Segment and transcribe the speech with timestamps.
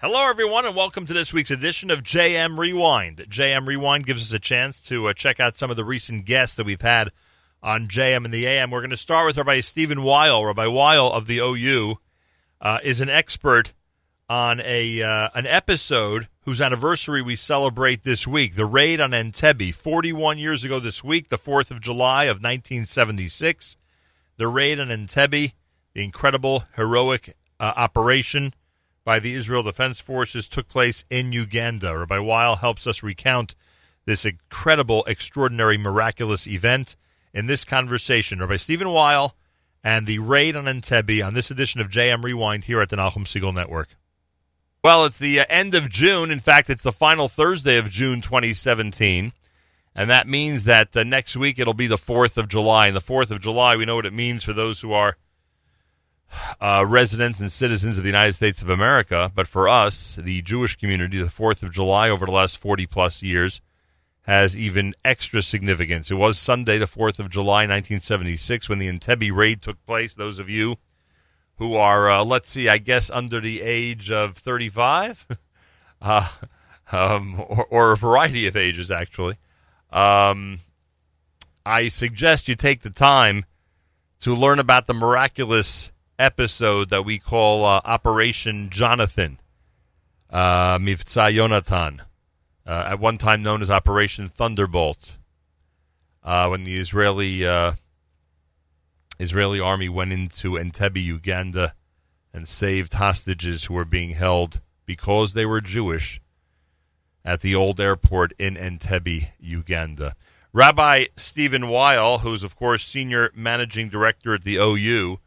[0.00, 3.26] Hello, everyone, and welcome to this week's edition of JM Rewind.
[3.28, 6.54] JM Rewind gives us a chance to uh, check out some of the recent guests
[6.54, 7.10] that we've had
[7.64, 8.70] on JM and the AM.
[8.70, 10.44] We're going to start with Rabbi Stephen Weil.
[10.44, 11.98] Rabbi Weil of the OU
[12.60, 13.72] uh, is an expert
[14.28, 18.54] on a uh, an episode whose anniversary we celebrate this week.
[18.54, 23.76] The raid on Entebbe, 41 years ago this week, the 4th of July of 1976.
[24.36, 25.54] The raid on Entebbe,
[25.92, 28.54] the incredible, heroic uh, operation
[29.08, 31.96] by the Israel Defense Forces took place in Uganda.
[31.96, 33.54] Rabbi Weil helps us recount
[34.04, 36.94] this incredible, extraordinary, miraculous event
[37.32, 38.38] in this conversation.
[38.38, 39.34] Rabbi Stephen Weil
[39.82, 43.24] and the raid on Entebbe on this edition of JM Rewind here at the Nachum
[43.24, 43.96] Segal Network.
[44.84, 46.30] Well, it's the uh, end of June.
[46.30, 49.32] In fact, it's the final Thursday of June 2017.
[49.94, 52.88] And that means that uh, next week it'll be the 4th of July.
[52.88, 55.16] And the 4th of July, we know what it means for those who are
[56.60, 60.76] uh, residents and citizens of the United States of America, but for us, the Jewish
[60.76, 63.60] community, the 4th of July over the last 40 plus years
[64.22, 66.10] has even extra significance.
[66.10, 70.14] It was Sunday, the 4th of July, 1976, when the Entebbe raid took place.
[70.14, 70.76] Those of you
[71.56, 75.26] who are, uh, let's see, I guess under the age of 35,
[76.02, 76.28] uh,
[76.92, 79.38] um, or, or, a variety of ages, actually,
[79.90, 80.60] um,
[81.64, 83.44] I suggest you take the time
[84.20, 89.38] to learn about the miraculous episode that we call uh, Operation Jonathan,
[90.30, 92.00] uh, Mivtza Yonatan,
[92.66, 95.16] uh, at one time known as Operation Thunderbolt,
[96.22, 97.72] uh, when the Israeli uh,
[99.18, 101.74] Israeli army went into Entebbe, Uganda,
[102.32, 106.20] and saved hostages who were being held because they were Jewish
[107.24, 110.14] at the old airport in Entebbe, Uganda.
[110.52, 115.18] Rabbi Stephen Weil, who's of course senior managing director at the OU,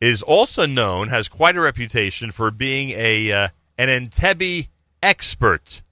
[0.00, 3.48] is also known, has quite a reputation for being a uh,
[3.78, 4.68] an Entebbe
[5.02, 5.82] expert.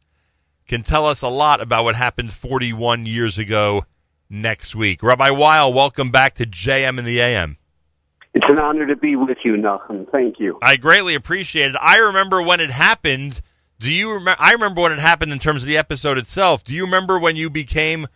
[0.66, 3.84] Can tell us a lot about what happened 41 years ago
[4.28, 5.02] next week.
[5.02, 7.56] Rabbi Weil, welcome back to JM and the AM.
[8.34, 10.10] It's an honor to be with you, Nachum.
[10.10, 10.58] Thank you.
[10.60, 11.76] I greatly appreciate it.
[11.80, 13.41] I remember when it happened.
[13.80, 14.36] Do you remember?
[14.38, 16.64] I remember when it happened in terms of the episode itself.
[16.64, 18.06] Do you remember when you became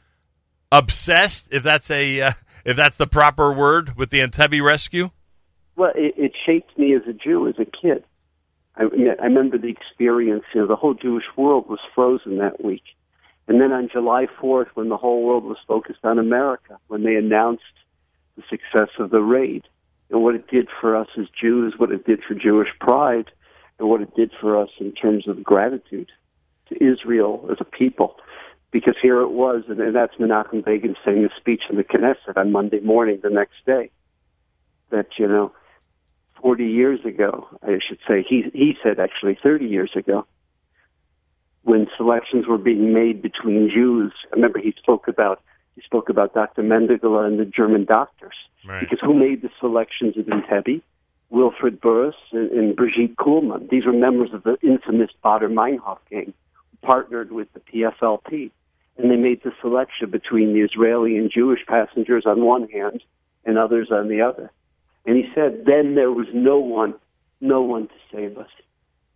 [0.70, 1.52] obsessed?
[1.52, 2.32] If that's a uh,
[2.64, 5.10] if that's the proper word with the Entebbe rescue.
[5.82, 8.04] Well, it, it shaped me as a Jew as a kid.
[8.76, 8.82] I,
[9.20, 10.44] I remember the experience.
[10.54, 12.84] You know, the whole Jewish world was frozen that week,
[13.48, 17.16] and then on July 4th, when the whole world was focused on America, when they
[17.16, 17.64] announced
[18.36, 19.64] the success of the raid
[20.08, 23.32] and what it did for us as Jews, what it did for Jewish pride,
[23.80, 26.12] and what it did for us in terms of gratitude
[26.68, 28.14] to Israel as a people.
[28.70, 32.52] Because here it was, and, that's Menachem Begin saying a speech in the Knesset on
[32.52, 33.90] Monday morning the next day.
[34.90, 35.50] That, you know,
[36.42, 40.26] 40 years ago, I should say, he, he said actually 30 years ago,
[41.62, 44.12] when selections were being made between Jews.
[44.32, 45.40] I remember he spoke about
[45.74, 46.62] he spoke about Dr.
[46.62, 48.34] Mengele and the German doctors.
[48.66, 48.80] Right.
[48.80, 50.82] Because who made the selections of Entebbe?
[51.32, 53.70] Wilfried Burris and, and Brigitte Kuhlmann.
[53.70, 56.34] These were members of the infamous Baader Meinhof gang,
[56.82, 58.50] partnered with the PFLP.
[58.98, 63.02] And they made the selection between the Israeli and Jewish passengers on one hand
[63.46, 64.50] and others on the other.
[65.04, 66.94] And he said, then there was no one,
[67.40, 68.48] no one to save us.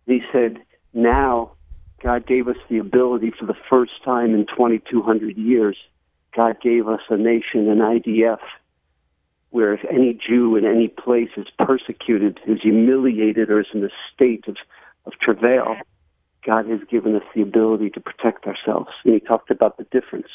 [0.05, 0.57] And he said,
[0.93, 1.51] now
[2.03, 5.77] God gave us the ability for the first time in 2,200 years.
[6.35, 8.39] God gave us a nation, an IDF,
[9.49, 13.89] where if any Jew in any place is persecuted, is humiliated, or is in a
[14.13, 14.57] state of,
[15.05, 15.77] of travail,
[16.45, 18.89] God has given us the ability to protect ourselves.
[19.03, 20.27] And he talked about the difference.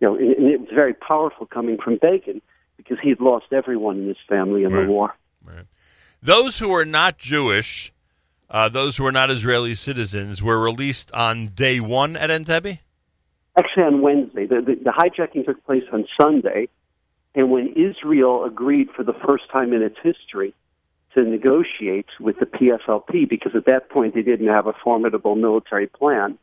[0.00, 2.40] You know, and, and it was very powerful coming from Begin
[2.76, 4.86] because he had lost everyone in his family in right.
[4.86, 5.14] the war.
[5.44, 5.66] Right.
[6.22, 7.92] Those who were not Jewish,
[8.50, 12.80] uh, those who were not Israeli citizens, were released on day one at Entebbe?
[13.56, 14.46] Actually, on Wednesday.
[14.46, 16.68] The, the, the hijacking took place on Sunday,
[17.34, 20.54] and when Israel agreed for the first time in its history
[21.14, 25.86] to negotiate with the PFLP, because at that point they didn't have a formidable military
[25.86, 26.38] plan,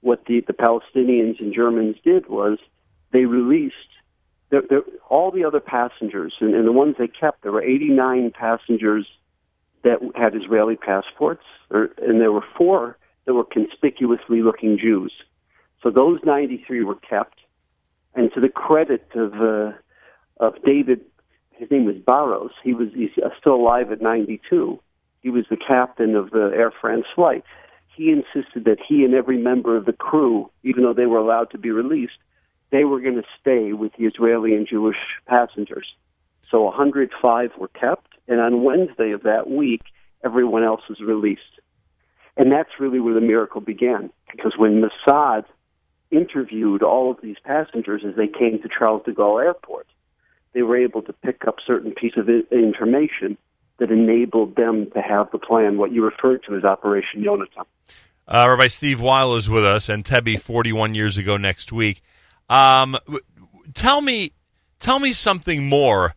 [0.00, 2.58] what the, the Palestinians and Germans did was
[3.12, 3.74] they released
[4.50, 8.32] there, there, all the other passengers, and, and the ones they kept, there were 89
[8.32, 9.06] passengers
[9.82, 15.12] that had Israeli passports, or, and there were four that were conspicuously looking Jews.
[15.82, 17.38] So those 93 were kept.
[18.14, 19.72] And to the credit of uh,
[20.44, 21.02] of David,
[21.52, 22.50] his name was Barros.
[22.64, 24.80] He was he's still alive at 92.
[25.20, 27.44] He was the captain of the Air France flight.
[27.94, 31.50] He insisted that he and every member of the crew, even though they were allowed
[31.52, 32.18] to be released,
[32.70, 34.96] they were going to stay with the Israeli and Jewish
[35.26, 35.86] passengers.
[36.50, 39.82] So 105 were kept, and on Wednesday of that week,
[40.24, 41.60] everyone else was released.
[42.36, 45.44] And that's really where the miracle began, because when Mossad
[46.10, 49.86] interviewed all of these passengers as they came to Charles de Gaulle Airport,
[50.52, 53.38] they were able to pick up certain piece of information
[53.78, 57.64] that enabled them to have the plan, what you referred to as Operation Yonatan.
[58.28, 62.02] Uh, Rabbi Steve Weil is with us, and Entebbe 41 years ago next week.
[62.50, 62.98] Um,
[63.72, 64.32] tell me,
[64.80, 66.14] tell me something more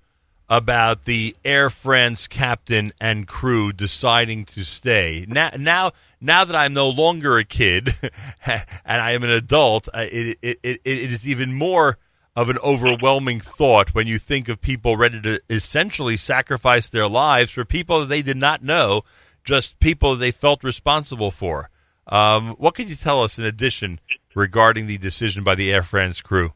[0.49, 5.25] about the Air France captain and crew deciding to stay.
[5.29, 7.89] Now, now, now that I'm no longer a kid
[8.45, 11.97] and I am an adult, uh, it, it, it, it is even more
[12.35, 17.51] of an overwhelming thought when you think of people ready to essentially sacrifice their lives
[17.51, 19.03] for people that they did not know,
[19.43, 21.69] just people they felt responsible for.
[22.07, 23.99] Um, what can you tell us in addition
[24.35, 26.53] regarding the decision by the Air France crew?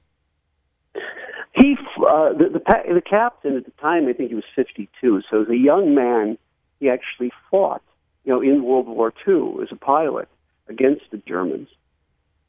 [1.54, 5.22] He, uh, the, the, the captain at the time, I think he was 52.
[5.30, 6.38] So as a young man,
[6.80, 7.82] he actually fought,
[8.24, 10.28] you know, in World War II as a pilot
[10.68, 11.70] against the Germans.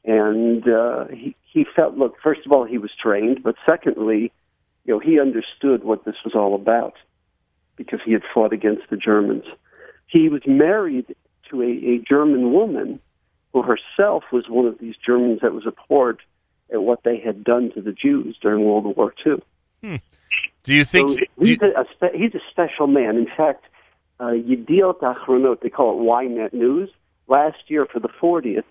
[0.05, 4.31] And uh, he, he felt, look, first of all, he was trained, but secondly,
[4.85, 6.93] you know, he understood what this was all about
[7.75, 9.45] because he had fought against the Germans.
[10.07, 11.15] He was married
[11.49, 12.99] to a, a German woman
[13.53, 16.19] who herself was one of these Germans that was appalled
[16.71, 19.41] at what they had done to the Jews during World War II.
[19.83, 19.95] Hmm.
[20.63, 23.17] Do you think so he's, you, a, a spe- he's a special man?
[23.17, 23.65] In fact,
[24.19, 26.89] uh, Yediot Achronot, they call it Ynet News.
[27.27, 28.63] Last year for the 40th,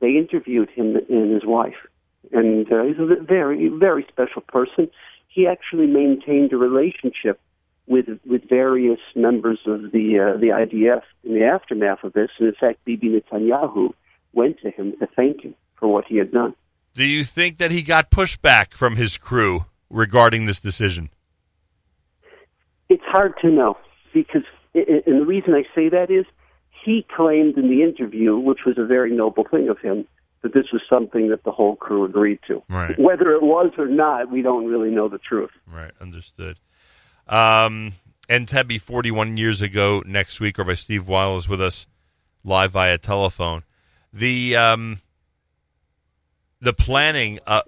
[0.00, 1.86] they interviewed him and his wife,
[2.32, 4.90] and uh, he's a very, very special person.
[5.28, 7.40] He actually maintained a relationship
[7.86, 12.30] with with various members of the uh, the IDF in the aftermath of this.
[12.38, 13.94] And in fact, Bibi Netanyahu
[14.36, 16.54] went to him to thank him for what he had done.
[16.94, 21.10] Do you think that he got pushback from his crew regarding this decision?
[22.88, 23.76] It's hard to know
[24.14, 24.42] because,
[24.74, 26.24] and the reason I say that is
[26.84, 30.06] he claimed in the interview, which was a very noble thing of him,
[30.42, 32.62] that this was something that the whole crew agreed to.
[32.68, 32.98] Right.
[32.98, 35.50] Whether it was or not, we don't really know the truth.
[35.66, 35.90] Right.
[36.00, 36.58] Understood.
[37.28, 37.92] Um,
[38.28, 41.86] Entebbe 41 years ago next week, Rabbi Steve Weil is with us
[42.44, 43.64] live via telephone.
[44.16, 45.00] The um,
[46.62, 47.38] the planning.
[47.46, 47.60] Uh,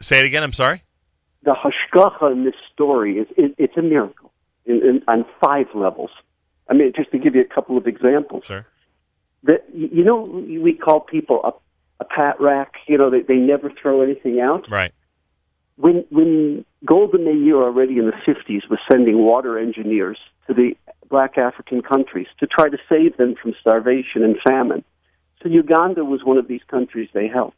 [0.00, 0.44] say it again.
[0.44, 0.84] I'm sorry.
[1.42, 4.32] The hashgacha in this story is it, it's a miracle
[4.64, 6.10] in, in, on five levels.
[6.68, 8.44] I mean, just to give you a couple of examples.
[8.44, 8.64] Sure.
[9.42, 12.74] That you know, we call people a, a pat rack.
[12.86, 14.70] You know, they, they never throw anything out.
[14.70, 14.92] Right.
[15.74, 20.76] When when Golda Meir already in the fifties was sending water engineers to the
[21.10, 24.84] black African countries to try to save them from starvation and famine.
[25.42, 27.56] So Uganda was one of these countries they helped.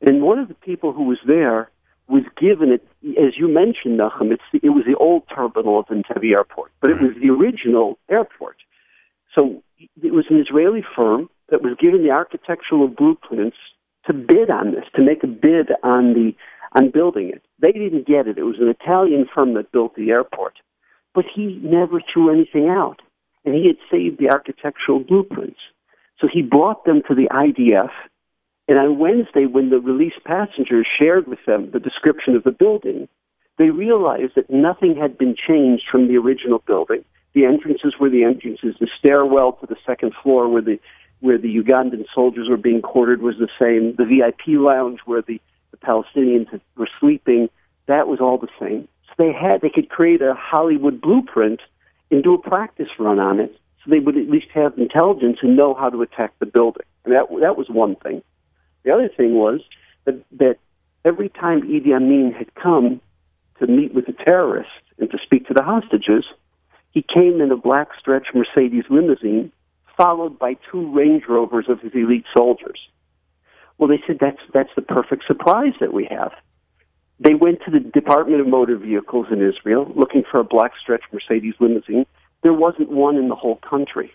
[0.00, 1.70] And one of the people who was there
[2.08, 2.86] was given it,
[3.18, 6.90] as you mentioned, Nachum, it's the, it was the old terminal of Entebbe Airport, but
[6.90, 8.56] it was the original airport.
[9.38, 9.62] So
[10.02, 13.56] it was an Israeli firm that was given the architectural blueprints
[14.06, 16.32] to bid on this, to make a bid on the
[16.74, 17.42] on building it.
[17.60, 18.38] They didn't get it.
[18.38, 20.54] It was an Italian firm that built the airport,
[21.14, 23.00] but he never threw anything out,
[23.44, 25.60] and he had saved the architectural blueprints.
[26.22, 27.90] So he brought them to the IDF
[28.68, 33.08] and on Wednesday, when the released passengers shared with them the description of the building,
[33.58, 37.04] they realized that nothing had been changed from the original building.
[37.34, 38.76] The entrances were the entrances.
[38.78, 40.78] The stairwell to the second floor where the
[41.20, 43.94] where the Ugandan soldiers were being quartered was the same.
[43.94, 47.48] The VIP lounge where the, the Palestinians were sleeping,
[47.86, 48.88] that was all the same.
[49.06, 51.60] So they had they could create a Hollywood blueprint
[52.10, 55.56] and do a practice run on it, so they would at least have intelligence and
[55.56, 56.86] know how to attack the building.
[57.04, 58.22] And that that was one thing.
[58.84, 59.60] The other thing was
[60.04, 60.58] that, that
[61.04, 63.00] every time Idi Amin had come
[63.58, 66.24] to meet with the terrorists and to speak to the hostages,
[66.90, 69.52] he came in a black stretch Mercedes limousine,
[69.96, 72.78] followed by two Range Rovers of his elite soldiers.
[73.78, 76.32] Well, they said that's that's the perfect surprise that we have.
[77.18, 81.02] They went to the Department of Motor Vehicles in Israel looking for a black stretch
[81.12, 82.06] Mercedes limousine.
[82.42, 84.12] There wasn't one in the whole country.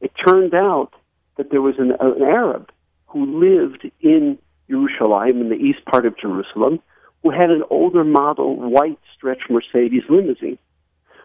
[0.00, 0.92] It turned out
[1.36, 2.70] that there was an, an Arab
[3.06, 6.80] who lived in Jerusalem, in the east part of Jerusalem,
[7.22, 10.58] who had an older model white stretch Mercedes limousine.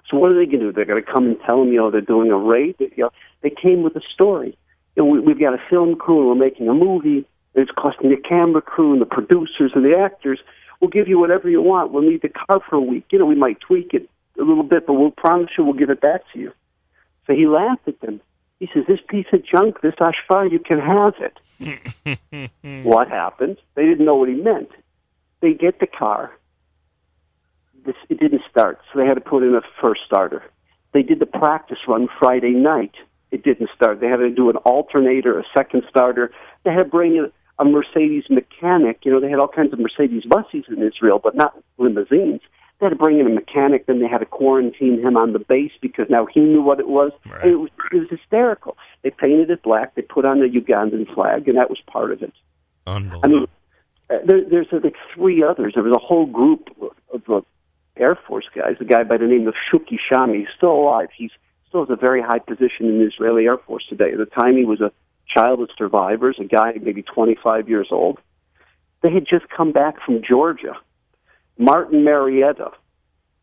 [0.10, 0.72] So what are they going to do?
[0.72, 2.76] They're going to come and tell you know, they're doing a raid.
[2.80, 3.10] You know,
[3.42, 4.58] they came with a story.
[4.96, 7.26] Know, we, we've got a film crew and we're making a movie.
[7.56, 10.40] And It's costing the camera crew and the producers and the actors.
[10.80, 11.92] We'll give you whatever you want.
[11.92, 13.06] We'll need the car for a week.
[13.12, 15.90] You know, we might tweak it a little bit, but we'll promise you we'll give
[15.90, 16.52] it back to you.
[17.28, 18.22] So he laughed at them.
[18.60, 21.38] He says, "This piece of junk, this ashfar, you can have it."
[22.84, 23.58] what happened?
[23.76, 24.70] They didn't know what he meant.
[25.42, 26.32] They get the car.
[27.86, 30.44] This it didn't start, so they had to put in a first starter.
[30.94, 32.96] They did the practice run Friday night.
[33.32, 34.00] It didn't start.
[34.00, 36.32] They had to do an alternator, a second starter.
[36.64, 39.00] They had to bring in a Mercedes mechanic.
[39.04, 42.42] You know, they had all kinds of Mercedes buses in Israel, but not limousines.
[42.80, 43.86] They had to bring in a mechanic.
[43.86, 46.88] Then they had to quarantine him on the base because now he knew what it
[46.88, 47.12] was.
[47.26, 47.46] Right.
[47.46, 48.78] It was it was hysterical.
[49.02, 49.96] They painted it black.
[49.96, 52.34] They put on the Ugandan flag, and that was part of it.
[53.24, 53.48] I mean,
[54.10, 55.74] uh, there, there's uh, like three others.
[55.76, 57.42] There was a whole group of, of uh,
[57.98, 58.76] Air Force guys.
[58.80, 60.40] A guy by the name of Shuki Shami.
[60.40, 61.10] He's still alive.
[61.16, 61.32] He's
[61.68, 64.12] still has a very high position in the Israeli Air Force today.
[64.12, 64.92] At the time, he was a
[65.28, 68.20] child of survivors, a guy maybe 25 years old.
[69.02, 70.74] They had just come back from Georgia.
[71.58, 72.72] Martin Marietta.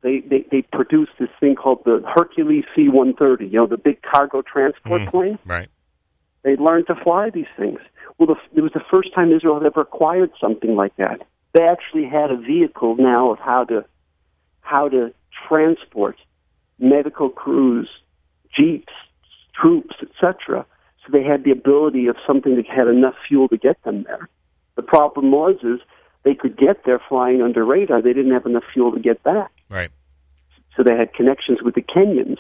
[0.03, 3.53] They, they they produced this thing called the Hercules C-130.
[3.53, 5.11] You know, the big cargo transport Mm.
[5.11, 5.69] plane right.
[6.43, 7.79] they learned to fly these things.
[8.19, 11.23] Well, the, it was the first time Israel had ever acquired something like that.
[11.55, 13.85] They actually had a vehicle now of how to
[14.61, 15.13] how to
[15.49, 16.17] transport
[16.81, 17.89] medical crews,
[18.57, 18.93] jeeps,
[19.55, 20.67] troops, etc.
[21.07, 24.29] So they had the ability of something that had enough fuel to get them there.
[24.75, 25.81] The problem was is
[26.25, 28.01] they could get there flying under radar.
[28.03, 29.51] They didn't have enough fuel to get back.
[29.69, 29.91] Right.
[30.77, 32.39] So they had connections with the Kenyans,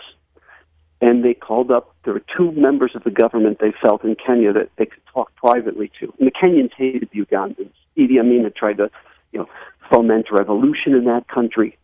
[1.00, 1.94] and they called up.
[2.04, 5.34] There were two members of the government they felt in Kenya that they could talk
[5.36, 6.12] privately to.
[6.18, 7.72] And the Kenyans hated the Ugandans.
[7.96, 8.90] Idi Amin had tried to,
[9.32, 9.48] you know,
[9.90, 11.76] foment revolution in that country,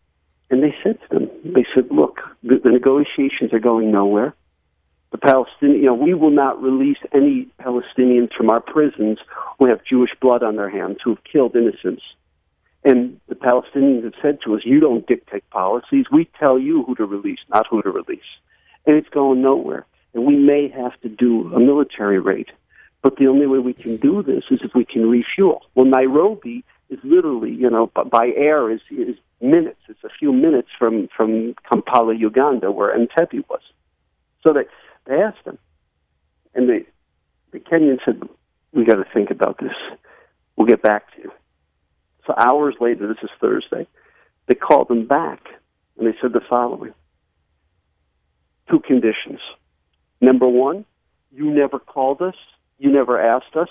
[0.49, 4.33] and they said to them, they said, "Look, the, the negotiations are going nowhere.
[5.11, 9.17] The Palestinian, you know, we will not release any Palestinians from our prisons
[9.57, 12.03] who have Jewish blood on their hands, who have killed innocents."
[12.83, 16.05] And the Palestinians have said to us, you don't dictate policies.
[16.11, 18.21] We tell you who to release, not who to release.
[18.85, 19.85] And it's going nowhere.
[20.13, 22.47] And we may have to do a military raid.
[23.01, 25.65] But the only way we can do this is if we can refuel.
[25.75, 29.79] Well, Nairobi is literally, you know, by air is, is minutes.
[29.87, 33.61] It's a few minutes from, from Kampala, Uganda, where Entebbe was.
[34.41, 34.65] So they,
[35.09, 35.57] they asked them.
[36.53, 36.85] And they,
[37.51, 38.21] the Kenyans said,
[38.71, 39.75] we got to think about this.
[40.55, 41.31] We'll get back to you.
[42.27, 43.87] So hours later, this is Thursday,
[44.47, 45.41] they called them back
[45.97, 46.93] and they said the following
[48.69, 49.39] two conditions.
[50.21, 50.85] Number one,
[51.31, 52.35] you never called us,
[52.77, 53.69] you never asked us.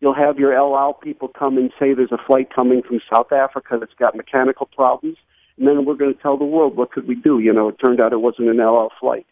[0.00, 3.32] You'll have your El Al people come and say there's a flight coming from South
[3.32, 5.16] Africa that's got mechanical problems,
[5.58, 7.38] and then we're going to tell the world what could we do.
[7.38, 9.26] You know, it turned out it wasn't an El Al flight.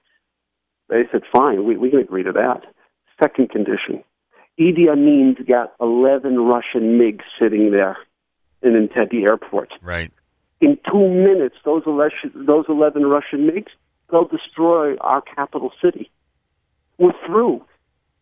[0.93, 2.65] They said, fine, we, we can agree to that.
[3.19, 4.05] Second condition,
[4.61, 7.97] Idi Amin's got 11 Russian MiGs sitting there
[8.61, 9.73] in Entebbe Airport.
[9.81, 10.13] Right.
[10.61, 13.71] In two minutes, those 11, those 11 Russian MiGs,
[14.11, 16.11] they'll destroy our capital city.
[16.99, 17.65] We're through.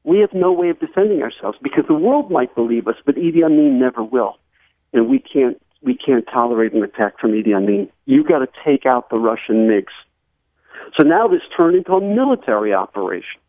[0.04, 3.42] We have no way of defending ourselves because the world might believe us, but Idi
[3.44, 4.36] Amin never will.
[4.92, 7.88] And we can't, we can't tolerate an attack from Idi Amin.
[8.06, 9.86] You've got to take out the Russian MiGs.
[10.98, 13.40] So now this turned into a military operation.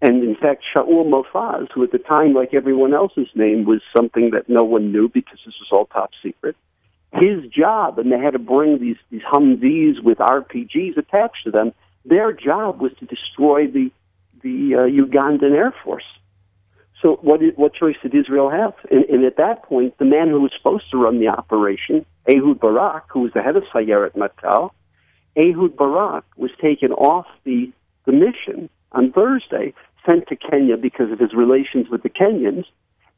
[0.00, 4.30] And in fact, Shaul Mofaz, who at the time, like everyone else's name, was something
[4.30, 6.56] that no one knew because this was all top secret,
[7.12, 11.72] his job, and they had to bring these, these Humvees with RPGs attached to them,
[12.04, 13.90] their job was to destroy the,
[14.42, 16.04] the uh, Ugandan Air Force.
[17.00, 18.74] So what, did, what choice did Israel have?
[18.90, 22.60] And, and at that point, the man who was supposed to run the operation, Ehud
[22.60, 24.70] Barak, who was the head of Sayeret Matkal,
[25.36, 27.72] Ehud Barak was taken off the,
[28.04, 29.72] the mission on Thursday,
[30.04, 32.64] sent to Kenya because of his relations with the Kenyans,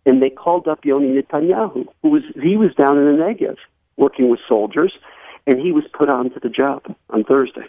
[0.06, 3.56] and they called up Yoni Netanyahu, who was he was down in the Negev
[3.96, 4.92] working with soldiers,
[5.46, 7.66] and he was put onto the job on Thursday.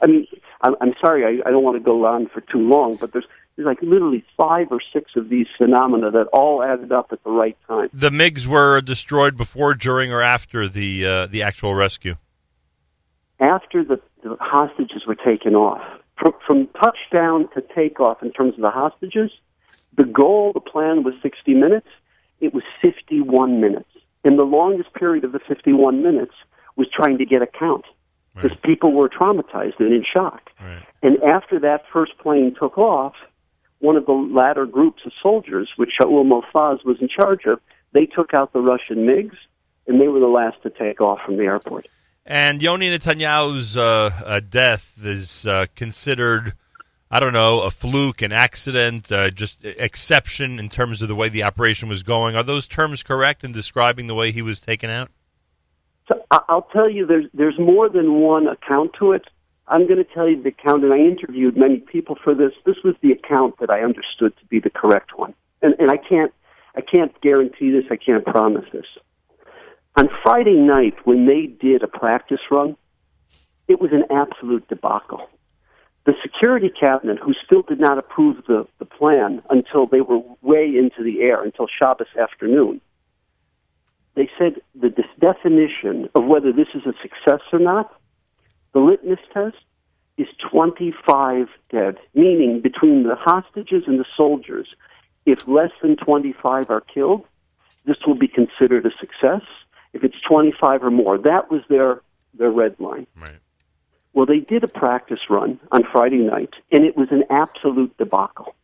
[0.00, 0.26] I mean,
[0.60, 3.26] I'm, I'm sorry, I, I don't want to go on for too long, but there's
[3.56, 7.30] there's like literally five or six of these phenomena that all added up at the
[7.30, 7.88] right time.
[7.92, 12.14] The MiGs were destroyed before, during, or after the uh, the actual rescue.
[13.40, 15.82] After the, the hostages were taken off,
[16.16, 19.30] from, from touchdown to takeoff in terms of the hostages,
[19.96, 21.86] the goal, the plan was 60 minutes.
[22.40, 23.90] It was 51 minutes.
[24.24, 26.34] And the longest period of the 51 minutes
[26.76, 27.84] was trying to get a count
[28.34, 28.62] because Right.
[28.62, 30.50] people were traumatized and in shock.
[30.60, 30.82] Right.
[31.02, 33.14] And after that first plane took off,
[33.80, 37.60] one of the latter groups of soldiers, which Shaul Mofaz was in charge of,
[37.92, 39.36] they took out the Russian MiGs,
[39.86, 41.86] and they were the last to take off from the airport.
[42.30, 46.52] And Yoni Netanyahu's uh, uh, death is uh, considered,
[47.10, 51.30] I don't know, a fluke, an accident, uh, just exception in terms of the way
[51.30, 52.36] the operation was going.
[52.36, 55.10] Are those terms correct in describing the way he was taken out?
[56.06, 59.24] So I'll tell you, there's there's more than one account to it.
[59.66, 62.52] I'm going to tell you the account, and I interviewed many people for this.
[62.66, 65.32] This was the account that I understood to be the correct one,
[65.62, 66.32] and and I can't
[66.74, 67.84] I can't guarantee this.
[67.90, 68.86] I can't promise this.
[69.96, 72.76] On Friday night, when they did a practice run,
[73.66, 75.28] it was an absolute debacle.
[76.04, 80.66] The security cabinet, who still did not approve the, the plan until they were way
[80.66, 82.80] into the air, until Shabbos afternoon,
[84.14, 87.92] they said the definition of whether this is a success or not,
[88.72, 89.56] the litmus test,
[90.16, 94.68] is 25 dead, meaning between the hostages and the soldiers,
[95.24, 97.24] if less than 25 are killed,
[97.84, 99.42] this will be considered a success.
[99.92, 102.02] If it's 25 or more, that was their,
[102.34, 103.06] their red line.
[103.16, 103.38] Right.
[104.12, 108.54] Well, they did a practice run on Friday night, and it was an absolute debacle.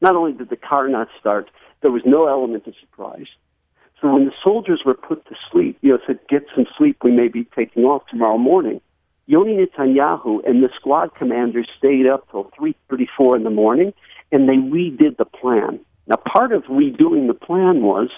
[0.00, 1.50] Not only did the car not start,
[1.82, 3.26] there was no element of surprise.
[4.00, 7.10] So when the soldiers were put to sleep, you know, said, get some sleep, we
[7.10, 8.80] may be taking off tomorrow morning.
[9.26, 13.94] Yoni Netanyahu and the squad commanders stayed up till 3.34 in the morning,
[14.30, 15.80] and they redid the plan.
[16.06, 18.10] Now, part of redoing the plan was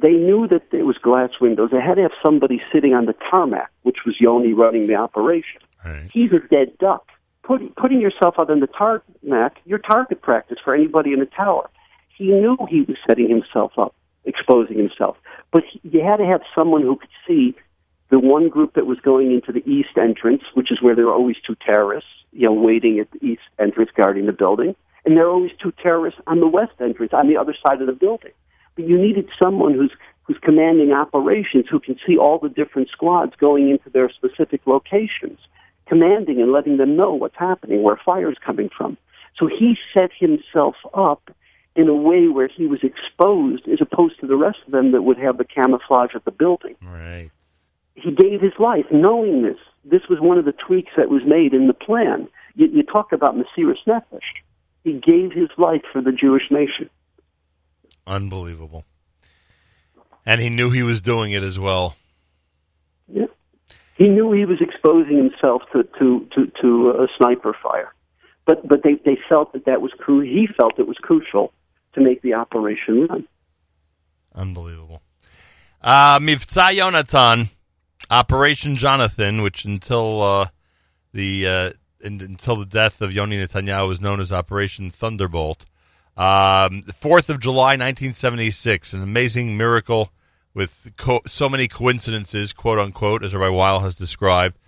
[0.00, 1.70] they knew that it was glass windows.
[1.72, 5.60] They had to have somebody sitting on the tarmac, which was Yoni running the operation.
[5.84, 6.08] Right.
[6.12, 7.08] He's a dead duck.
[7.42, 11.68] Put, putting yourself out on the tarmac, your target practice for anybody in the tower.
[12.16, 15.16] He knew he was setting himself up, exposing himself.
[15.50, 17.56] But he, you had to have someone who could see
[18.10, 21.14] the one group that was going into the east entrance, which is where there are
[21.14, 25.26] always two terrorists, you know, waiting at the east entrance guarding the building, and there
[25.26, 28.32] are always two terrorists on the west entrance on the other side of the building.
[28.78, 29.92] You needed someone who's
[30.22, 35.38] who's commanding operations who can see all the different squads going into their specific locations,
[35.86, 38.98] commanding and letting them know what's happening, where fire's coming from.
[39.38, 41.30] So he set himself up
[41.76, 45.02] in a way where he was exposed as opposed to the rest of them that
[45.02, 47.30] would have the camouflage of the building Right.
[47.94, 49.58] he gave his life knowing this.
[49.84, 52.28] This was one of the tweaks that was made in the plan.
[52.54, 54.20] You, you talk about Mesirus Nefesh.
[54.84, 56.90] He gave his life for the Jewish nation.
[58.08, 58.84] Unbelievable.
[60.24, 61.94] And he knew he was doing it as well.
[63.06, 63.26] Yeah.
[63.96, 67.92] He knew he was exposing himself to, to, to, to a sniper fire.
[68.46, 71.52] But, but they, they felt that that was cru- he felt it was crucial
[71.92, 73.28] to make the operation run.
[74.34, 75.02] Unbelievable.
[75.82, 77.50] Uh, Mivtza Yonatan,
[78.10, 80.46] Operation Jonathan, which until uh,
[81.12, 85.66] the uh, in, until the death of Yoni Netanyahu was known as Operation Thunderbolt.
[86.18, 90.12] Um, Fourth of July, 1976, an amazing miracle
[90.52, 94.58] with co- so many coincidences, quote unquote, as Rabbi Weil has described.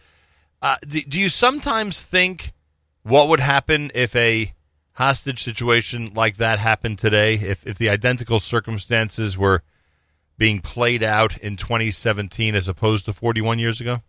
[0.62, 2.52] Uh, do, do you sometimes think
[3.02, 4.54] what would happen if a
[4.92, 7.34] hostage situation like that happened today?
[7.34, 9.64] If if the identical circumstances were
[10.38, 14.02] being played out in 2017 as opposed to 41 years ago?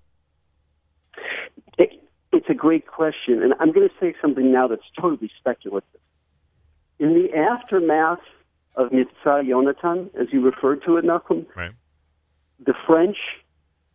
[1.79, 1.89] It,
[2.31, 5.99] it's a great question, and I'm going to say something now that's totally speculative.
[7.01, 8.21] In the aftermath
[8.75, 11.71] of Mivtza Yonatan, as you referred to it, Nachum, Right.
[12.63, 13.17] the French,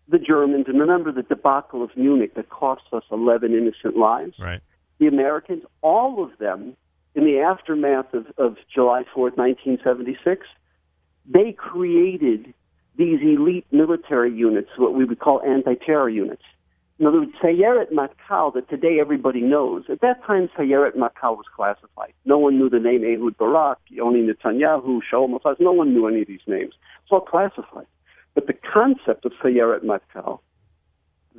[0.09, 4.61] the Germans, and remember the debacle of Munich that cost us 11 innocent lives, Right.
[4.99, 6.77] the Americans, all of them,
[7.14, 10.45] in the aftermath of, of July 4th, 1976,
[11.25, 12.53] they created
[12.97, 16.42] these elite military units, what we would call anti-terror units.
[16.98, 19.85] In other words, Sayeret Matkal, that today everybody knows.
[19.90, 22.14] At that time, Sayeret Matkal was classified.
[22.24, 25.61] No one knew the name Ehud Barak, Yoni Netanyahu, Shaul Mofaz.
[25.61, 26.72] No one knew any of these names.
[27.02, 27.87] It's all classified.
[28.35, 30.40] But the concept of Sayeret Matkal,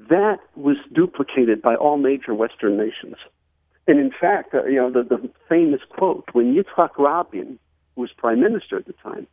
[0.10, 3.16] that was duplicated by all major Western nations.
[3.88, 7.58] And in fact, uh, you know, the, the famous quote, when Yitzhak Rabin,
[7.96, 9.26] was prime minister at the time,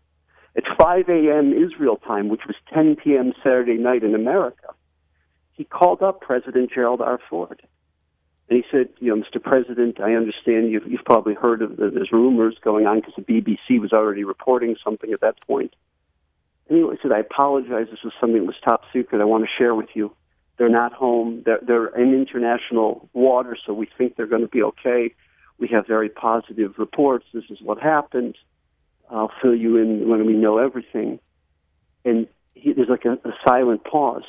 [0.57, 1.53] at 5 a.m.
[1.53, 3.33] Israel time, which was 10 p.m.
[3.43, 4.69] Saturday night in America,
[5.55, 7.19] he called up President Gerald R.
[7.31, 7.63] Ford.
[8.49, 9.43] And he said, you know, Mr.
[9.43, 13.23] President, I understand you've, you've probably heard of the, there's rumors going on because the
[13.23, 15.75] BBC was already reporting something at that point.
[16.69, 17.87] And he said, I apologize.
[17.91, 19.21] This was something that was top secret.
[19.21, 20.15] I want to share with you.
[20.59, 21.43] They're not home.
[21.45, 25.15] They're, they're in international water, so we think they're going to be okay.
[25.59, 27.25] We have very positive reports.
[27.33, 28.37] This is what happened.
[29.11, 31.19] I'll fill you in when we know everything.
[32.05, 34.25] And he, there's like a, a silent pause.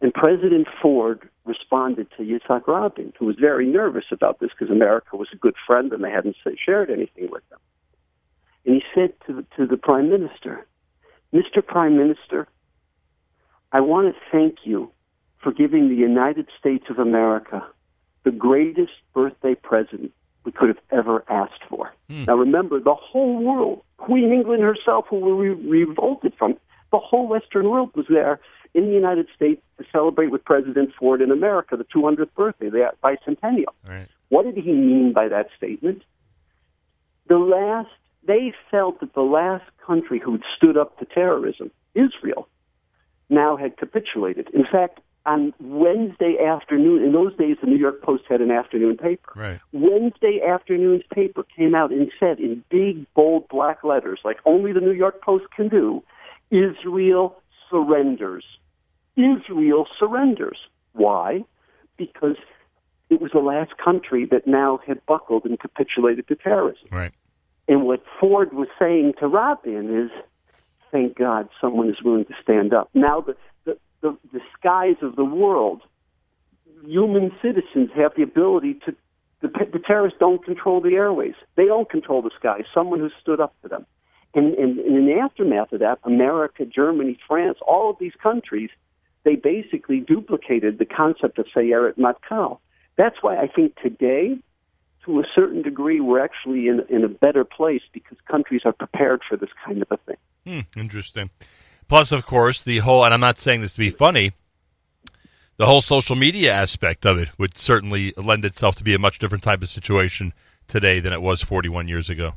[0.00, 5.16] And President Ford responded to Yitzhak Rabin, who was very nervous about this because America
[5.16, 7.58] was a good friend and they hadn't shared anything with them.
[8.64, 10.66] And he said to the, to the Prime Minister,
[11.34, 11.64] Mr.
[11.66, 12.48] Prime Minister,
[13.72, 14.90] I want to thank you
[15.42, 17.66] for giving the United States of America
[18.24, 20.12] the greatest birthday present
[20.44, 21.92] we could have ever asked for.
[22.08, 22.24] Hmm.
[22.24, 26.56] Now remember, the whole world, Queen England herself, who we revolted from,
[26.90, 28.40] the whole Western world was there
[28.74, 32.90] in the United States to celebrate with President Ford in America the 200th birthday, the
[33.02, 33.74] bicentennial.
[33.86, 34.08] Right.
[34.28, 36.02] What did he mean by that statement?
[37.28, 37.90] The last,
[38.26, 42.48] they felt that the last country who had stood up to terrorism, Israel,
[43.28, 44.48] now had capitulated.
[44.52, 48.96] In fact, on Wednesday afternoon, in those days, the New York Post had an afternoon
[48.96, 49.32] paper.
[49.36, 49.60] Right.
[49.72, 54.80] Wednesday afternoon's paper came out and said in big, bold black letters, like only the
[54.80, 56.02] New York Post can do,
[56.50, 57.36] Israel
[57.70, 58.44] surrenders.
[59.16, 60.58] Israel surrenders.
[60.92, 61.44] Why?
[61.96, 62.36] Because
[63.10, 66.86] it was the last country that now had buckled and capitulated to terrorism.
[66.90, 67.12] Right.
[67.68, 70.10] And what Ford was saying to Rabin is,
[70.90, 72.88] thank God someone is willing to stand up.
[72.94, 75.82] Now the, the, the, the skies of the world,
[76.84, 78.94] human citizens have the ability to,
[79.40, 81.34] the, the terrorists don't control the airways.
[81.56, 82.64] They don't control the skies.
[82.74, 83.86] Someone who stood up for them.
[84.34, 88.70] And, and, and in the aftermath of that, America, Germany, France, all of these countries,
[89.24, 92.58] they basically duplicated the concept of Sayeret Matkal.
[92.96, 94.38] That's why I think today,
[95.04, 99.22] to a certain degree, we're actually in, in a better place because countries are prepared
[99.28, 100.16] for this kind of a thing.
[100.46, 101.30] Hmm, interesting.
[101.88, 104.32] Plus, of course, the whole, and I'm not saying this to be funny,
[105.56, 109.18] the whole social media aspect of it would certainly lend itself to be a much
[109.18, 110.32] different type of situation
[110.68, 112.34] today than it was 41 years ago.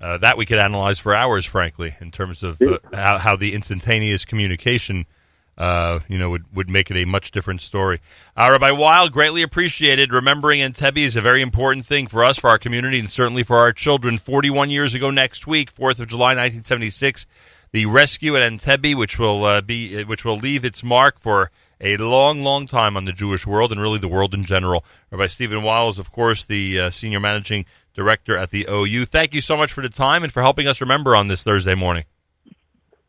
[0.00, 3.54] Uh, that we could analyze for hours, frankly, in terms of uh, how, how the
[3.54, 5.06] instantaneous communication,
[5.58, 8.00] uh, you know, would, would make it a much different story.
[8.36, 10.12] Uh, Rabbi Weil, greatly appreciated.
[10.12, 13.56] Remembering Entebbe is a very important thing for us, for our community, and certainly for
[13.56, 14.18] our children.
[14.18, 17.26] 41 years ago next week, 4th of July, 1976,
[17.72, 21.96] the rescue at Entebbe, which will uh, be, which will leave its mark for a
[21.96, 24.84] long, long time on the Jewish world and really the world in general.
[25.10, 29.06] Rabbi Stephen Weil is, of course, the uh, senior managing director at the OU.
[29.06, 31.74] Thank you so much for the time and for helping us remember on this Thursday
[31.74, 32.04] morning.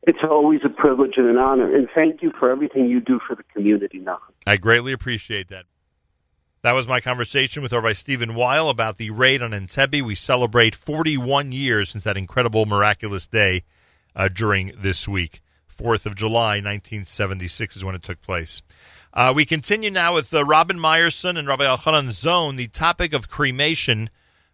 [0.04, 3.36] It's always a privilege and an honor, and thank you for everything you do for
[3.36, 4.34] the community, Nachum.
[4.46, 5.66] I greatly appreciate that.
[6.62, 10.02] That was my conversation with Rabbi Stephen Weil about the raid on Entebbe.
[10.02, 13.64] We celebrate 41 years since that incredible, miraculous day
[14.16, 15.42] uh, during this week.
[15.78, 18.62] 4th of July, 1976 is when it took place.
[19.14, 23.30] Uh, we continue now with uh, Robin Meyerson and Rabbi Elchanan Zohn, the topic of
[23.30, 24.10] cremation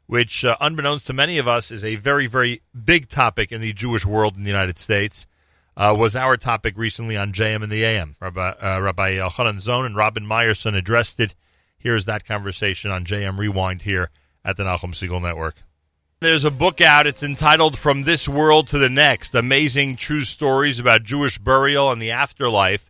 [0.05, 3.73] which, uh, unbeknownst to many of us, is a very, very big topic in the
[3.73, 5.25] Jewish world in the United States,
[5.75, 8.15] uh, was our topic recently on JM and the AM.
[8.19, 11.35] Rabbi, uh, Rabbi Elchanan Zohn and Robin Meyerson addressed it.
[11.77, 14.09] Here's that conversation on JM Rewind here
[14.45, 15.55] at the Nachum Segal Network.
[16.19, 17.05] There's a book out.
[17.05, 22.01] It's entitled From This World to the Next Amazing True Stories About Jewish Burial and
[22.01, 22.89] the Afterlife.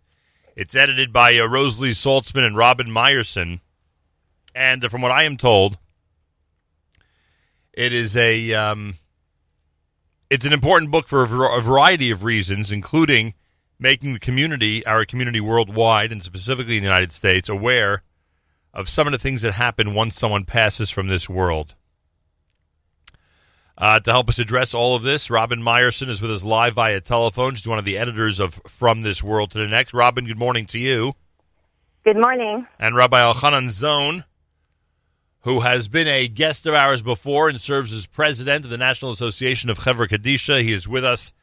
[0.56, 3.62] It's edited by uh, Rosalie Saltzman and Robin Meyerson.
[4.54, 5.80] And uh, from what I am told,
[7.74, 8.98] it is a um,
[10.30, 13.34] it's an important book for a variety of reasons, including
[13.80, 18.04] making the community, our community worldwide, and specifically in the United States, aware
[18.74, 21.76] of some of the things that happen once someone passes from this world.
[23.78, 27.02] Uh, to help us address all of this, Robin Meyerson is with us live via
[27.02, 27.56] telephone.
[27.56, 29.94] She's one of the editors of From This World to the Next.
[29.94, 31.16] Robin, good morning to you.
[32.04, 32.68] Good morning.
[32.80, 34.26] And Rabbi Elchanan Zohn,
[35.44, 39.12] who has been a guest of ours before and serves as president of the National
[39.12, 40.62] Association of Chevra Kadisha.
[40.64, 41.34] He is with us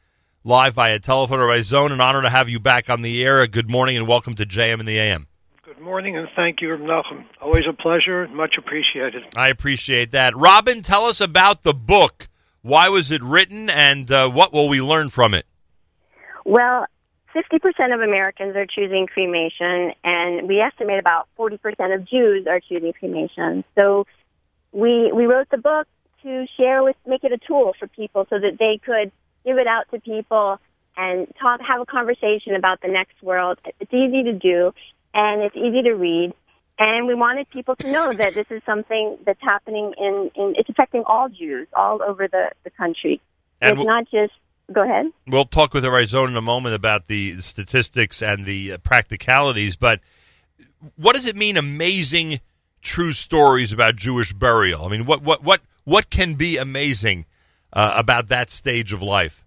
[0.43, 1.91] live via telephone Rabbi Zohn.
[1.91, 3.45] An honor to have you back on the air.
[3.45, 5.27] Good morning and welcome to JM and the AM.
[5.63, 7.25] Good morning and thank you, Nachum.
[7.39, 8.27] Always a pleasure.
[8.29, 9.23] Much appreciated.
[9.35, 10.35] I appreciate that.
[10.35, 12.27] Robin, tell us about the book.
[12.63, 15.45] Why was it written and uh, what will we learn from it?
[16.43, 16.87] Well,
[17.33, 21.59] 50% of Americans are choosing cremation, and we estimate about 40%
[21.95, 23.63] of Jews are choosing cremation.
[23.77, 24.05] So
[24.71, 25.87] we, we wrote the book
[26.23, 29.11] to share with, make it a tool for people so that they could
[29.45, 30.59] give it out to people
[30.97, 33.59] and talk, have a conversation about the next world.
[33.79, 34.73] It's easy to do,
[35.13, 36.33] and it's easy to read.
[36.79, 40.69] And we wanted people to know that this is something that's happening in, in it's
[40.69, 43.21] affecting all Jews all over the, the country.
[43.61, 44.33] And it's w- not just
[44.71, 45.07] Go ahead.
[45.27, 49.99] We'll talk with Zohn in a moment about the statistics and the uh, practicalities, but
[50.95, 52.39] what does it mean amazing
[52.81, 54.85] true stories about Jewish burial?
[54.85, 57.25] I mean, what what what what can be amazing
[57.73, 59.43] uh, about that stage of life?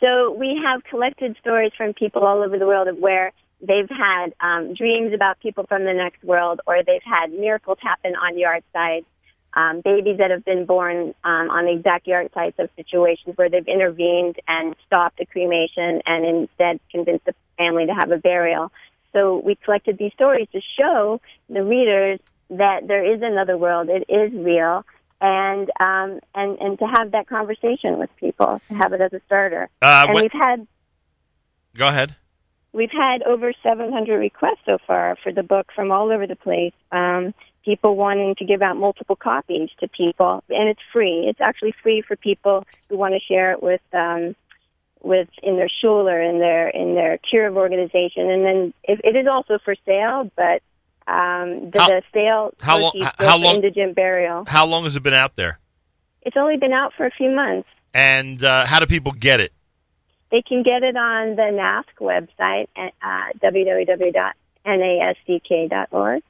[0.00, 4.32] So we have collected stories from people all over the world of where they've had
[4.40, 8.40] um, dreams about people from the next world, or they've had miracles happen on the
[8.40, 9.06] yard sites
[9.54, 13.66] um, babies that have been born um, on the exact yahrzeits of situations where they've
[13.66, 18.70] intervened and stopped the cremation and instead convinced the family to have a burial.
[19.12, 23.88] So we collected these stories to show the readers that there is another world.
[23.88, 24.84] It is real.
[25.20, 29.20] And um, and and to have that conversation with people, to have it as a
[29.26, 29.68] starter.
[29.82, 30.66] Uh, and what- we've had
[31.76, 32.14] Go ahead.
[32.72, 36.72] We've had over 700 requests so far for the book from all over the place.
[36.92, 37.34] Um,
[37.64, 41.26] people wanting to give out multiple copies to people, and it's free.
[41.28, 44.34] It's actually free for people who want to share it with um,
[45.02, 49.16] with in their shul or in their in their kiruv organization, and then it, it
[49.16, 50.62] is also for sale, but
[51.06, 54.44] um, the, How- the sale how long, how long- indigent burial.
[54.46, 55.58] How long has it been out there?
[56.22, 57.68] It's only been out for a few months.
[57.94, 59.52] And uh, how do people get it?
[60.30, 63.32] They can get it on the NASC website at uh,
[64.64, 66.22] www.nasck.org.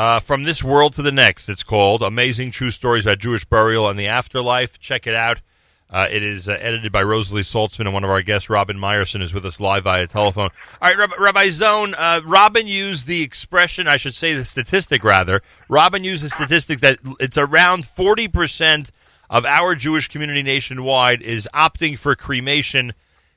[0.00, 3.86] Uh, From This World to the Next, it's called Amazing True Stories About Jewish Burial
[3.86, 4.78] and the Afterlife.
[4.78, 5.42] Check it out.
[5.90, 9.20] Uh, it is uh, edited by Rosalie Saltzman, and one of our guests, Robin Meyerson,
[9.20, 10.48] is with us live via telephone.
[10.80, 15.04] All right, Rab- Rabbi Zohn, uh, Robin used the expression, I should say the statistic
[15.04, 15.42] rather.
[15.68, 18.88] Robin used the statistic that it's around 40%
[19.28, 22.94] of our Jewish community nationwide is opting for cremation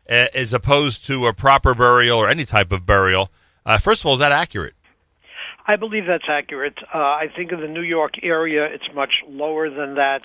[0.09, 3.31] uh, as opposed to a proper burial or any type of burial.
[3.65, 4.75] Uh, first of all, is that accurate?
[5.65, 6.77] I believe that's accurate.
[6.93, 10.21] Uh, I think in the New York area, it's much lower than that.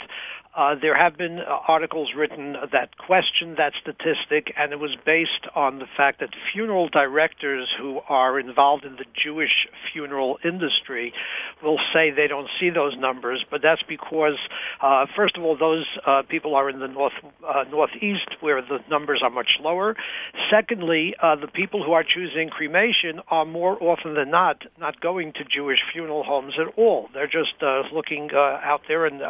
[0.59, 5.47] Uh, there have been uh, articles written that question that statistic, and it was based
[5.55, 11.13] on the fact that funeral directors who are involved in the Jewish funeral industry
[11.63, 14.37] will say they don't see those numbers, but that's because,
[14.81, 17.13] uh, first of all, those uh, people are in the north
[17.47, 19.95] uh, northeast where the numbers are much lower.
[20.51, 25.45] Secondly, the people who are choosing cremation are more often than not not going to
[25.45, 27.11] Jewish funeral homes at all.
[27.15, 29.23] They're just looking out there and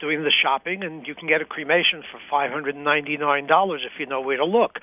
[0.00, 3.46] doing the shopping, and you can get a cremation for five hundred and ninety nine
[3.46, 4.78] dollars if you know where to look.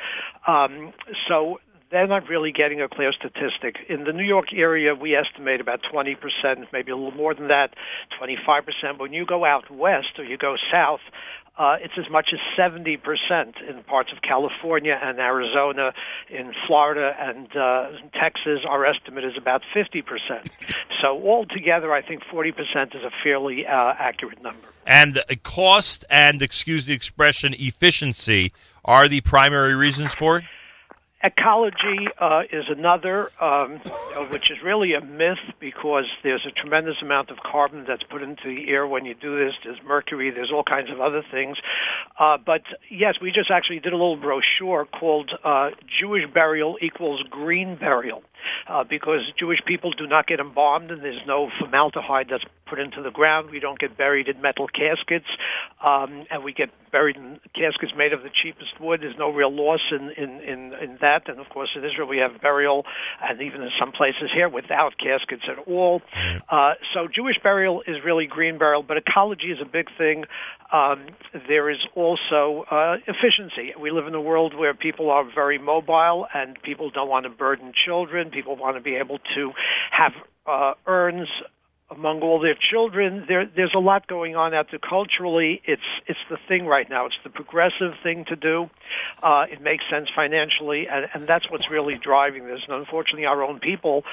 [0.48, 0.94] Um,
[1.28, 3.78] so they're not really getting a clear statistic.
[3.88, 6.18] In the New York area, we estimate about 20%,
[6.74, 7.76] maybe a little more than that,
[8.22, 8.64] 25%.
[8.84, 11.00] But when you go out west or you go south,
[11.58, 13.00] uh, it's as much as 70%
[13.68, 15.94] in parts of California and Arizona,
[16.30, 18.60] in Florida and uh, Texas.
[18.68, 20.04] Our estimate is about 50%.
[21.02, 24.68] So altogether, I think 40% is a fairly uh, accurate number.
[24.86, 28.54] and cost and excuse the expression efficiency
[28.86, 30.44] are the primary reasons for it
[31.24, 33.80] Ecology uh, is another, um,
[34.30, 38.44] which is really a myth because there's a tremendous amount of carbon that's put into
[38.46, 39.56] the air when you do this.
[39.64, 41.58] There's mercury, there's all kinds of other things.
[42.20, 47.24] Uh, but yes, we just actually did a little brochure called uh, Jewish Burial Equals
[47.32, 48.22] Green Burial.
[48.68, 53.02] Uh, because Jewish people do not get embalmed and there's no formaldehyde that's put into
[53.02, 53.50] the ground.
[53.50, 55.28] We don't get buried in metal caskets,
[55.84, 59.02] um, and we get buried in caskets made of the cheapest wood.
[59.02, 61.28] There's no real loss in, in, in, in that.
[61.30, 62.86] And of course, in Israel, we have burial,
[63.22, 66.02] and even in some places here, without caskets at all.
[66.50, 70.26] Uh, so Jewish burial is really green burial, but ecology is a big thing.
[70.72, 71.08] Um,
[71.48, 73.74] there is also uh, efficiency.
[73.80, 77.30] We live in a world where people are very mobile, and people don't want to
[77.30, 78.30] burden children.
[78.38, 79.52] People want to be able to
[79.90, 80.14] have
[80.46, 81.28] uh, urns
[81.90, 83.26] among all their children.
[83.28, 85.62] There, there's a lot going on out there culturally.
[85.66, 87.06] It's it's the thing right now.
[87.06, 88.70] It's the progressive thing to do.
[89.22, 92.62] Uh, it makes sense financially, and, and that's what's really driving this.
[92.68, 94.04] And unfortunately, our own people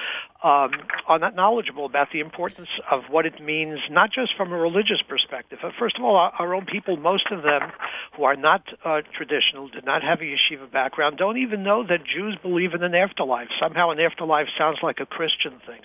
[0.42, 0.72] um,
[1.06, 5.02] are not knowledgeable about the importance of what it means, not just from a religious
[5.02, 5.58] perspective.
[5.62, 7.72] But First of all, our, our own people, most of them
[8.16, 12.04] who are not uh, traditional, do not have a yeshiva background, don't even know that
[12.04, 13.48] Jews believe in an afterlife.
[13.60, 15.80] Somehow, an afterlife sounds like a Christian thing.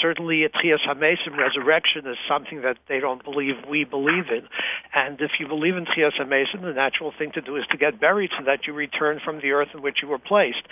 [0.00, 4.48] Certainly, Techiyas HaMesim resurrection is something that they don't believe we believe in.
[4.94, 8.00] And if you believe in Techiyas HaMesim, the natural thing to do is to get
[8.00, 10.62] buried so that you return from the earth in which you were placed.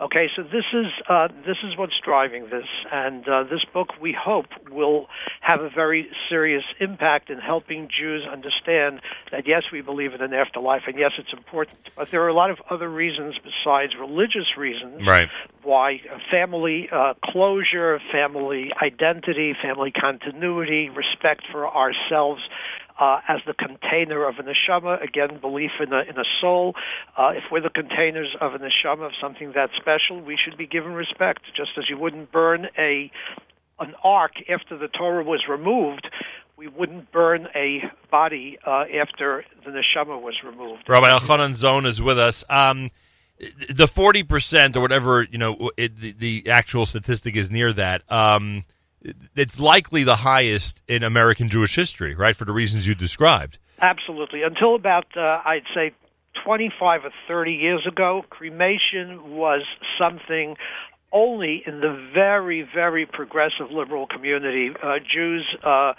[0.00, 4.12] Okay, so this is uh, this is what's driving this, and uh, this book we
[4.12, 5.08] hope will
[5.40, 9.00] have a very serious impact in helping Jews understand
[9.32, 12.34] that yes, we believe in an afterlife, and yes, it's important, but there are a
[12.34, 15.28] lot of other reasons besides religious reasons Right.
[15.62, 16.00] why
[16.30, 22.42] family uh, closure, family identity, family continuity, respect for ourselves
[22.98, 25.02] uh, as the container of an neshama.
[25.02, 26.74] Again, belief in a, in a soul.
[27.16, 30.66] Uh, if we're the containers of a neshama of something that special, we should be
[30.66, 31.40] given respect.
[31.54, 33.10] Just as you wouldn't burn a
[33.78, 36.08] an ark after the Torah was removed,
[36.56, 40.84] we wouldn't burn a body uh, after the neshama was removed.
[40.88, 42.42] Rabbi Elchanan Zohn is with us.
[42.48, 42.90] Um,
[43.68, 48.10] the forty percent or whatever you know, it, the, the actual statistic is near that.
[48.10, 48.64] Um,
[49.34, 52.34] it's likely the highest in American Jewish history, right?
[52.34, 53.58] For the reasons you described.
[53.80, 54.42] Absolutely.
[54.42, 55.92] Until about, uh, I'd say,
[56.44, 59.62] 25 or 30 years ago, cremation was
[59.98, 60.56] something
[61.12, 64.70] only in the very, very progressive liberal community.
[64.82, 65.94] Uh, Jews uh,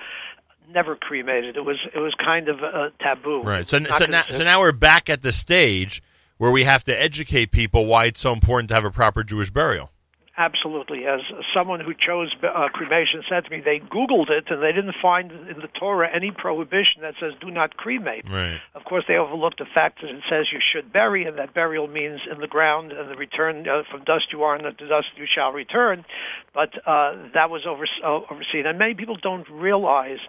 [0.74, 1.58] never cremated.
[1.58, 3.42] It was it was kind of a taboo.
[3.42, 3.68] Right.
[3.70, 6.04] So, so now, so now we're back at the stage
[6.38, 9.50] where we have to educate people why it's so important to have a proper Jewish
[9.50, 9.92] burial.
[10.40, 11.08] Absolutely.
[11.08, 11.22] As
[11.52, 15.32] someone who chose uh, cremation said to me, they Googled it and they didn't find
[15.32, 18.30] in the Torah any prohibition that says do not cremate.
[18.30, 18.62] Right.
[18.76, 21.88] Of course, they overlooked the fact that it says you should bury, and that burial
[21.88, 25.08] means in the ground, and the return uh, from dust you are, and to dust
[25.16, 26.06] you shall return.
[26.54, 30.20] But uh, that was over, uh, overseen, and many people don't realize.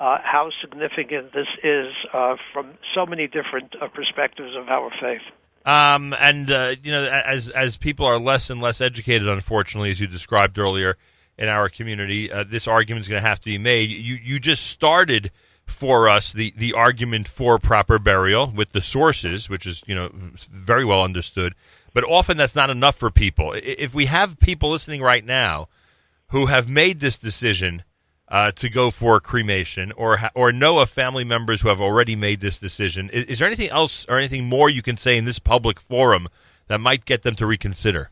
[0.00, 5.22] Uh, how significant this is uh, from so many different uh, perspectives of our faith.
[5.64, 10.00] Um, and uh, you know, as as people are less and less educated, unfortunately, as
[10.00, 10.96] you described earlier
[11.38, 13.90] in our community, uh, this argument is going to have to be made.
[13.90, 15.30] You you just started
[15.66, 20.10] for us the the argument for proper burial with the sources, which is you know
[20.50, 21.54] very well understood.
[21.94, 23.54] But often that's not enough for people.
[23.54, 25.68] If we have people listening right now
[26.28, 27.84] who have made this decision
[28.34, 32.40] uh, to go for cremation, or or know of family members who have already made
[32.40, 33.08] this decision.
[33.10, 36.26] Is, is, there anything else or anything more you can say in this public forum
[36.66, 38.10] that might get them to reconsider?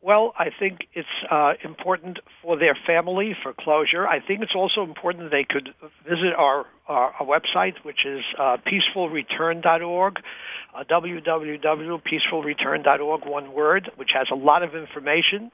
[0.00, 4.06] Well, I think it's uh, important for their family for closure.
[4.06, 8.22] I think it's also important that they could visit our, our, our website, which is
[8.38, 10.20] uh, peacefulreturn.org,
[10.74, 15.50] uh, www.peacefulreturn.org, one word, which has a lot of information.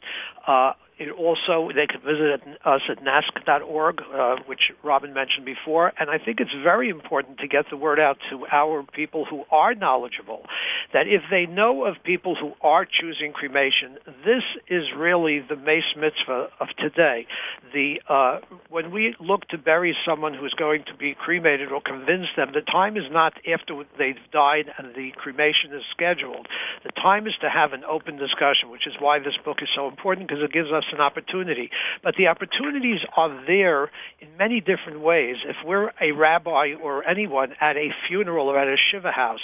[0.46, 5.92] Uh, it also, they can visit us at NASCK.org, uh, which Robin mentioned before.
[5.98, 9.44] And I think it's very important to get the word out to our people who
[9.50, 10.44] are knowledgeable
[10.92, 15.84] that if they know of people who are choosing cremation, this is really the meis
[15.96, 17.26] mitzvah of today.
[17.72, 22.26] The uh, when we look to bury someone who's going to be cremated or convince
[22.37, 26.48] them, the time is not after they've died and the cremation is scheduled.
[26.82, 29.87] The time is to have an open discussion, which is why this book is so
[29.88, 31.70] important because it gives us an opportunity.
[32.03, 35.37] But the opportunities are there in many different ways.
[35.44, 39.40] If we're a rabbi or anyone at a funeral or at a shiva house,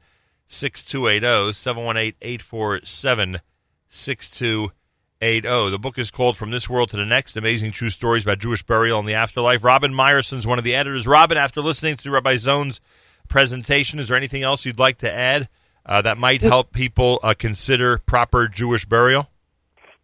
[0.47, 1.53] 6280.
[1.53, 3.41] 718 847
[3.89, 5.69] 6280.
[5.71, 8.63] The book is called From This World to the Next Amazing True Stories about Jewish
[8.63, 9.63] Burial and the Afterlife.
[9.63, 11.07] Robin Meyerson is one of the editors.
[11.07, 12.79] Robin, after listening to Rabbi Zohn's
[13.27, 15.49] presentation, is there anything else you'd like to add
[15.85, 19.30] uh, that might help people uh, consider proper Jewish burial?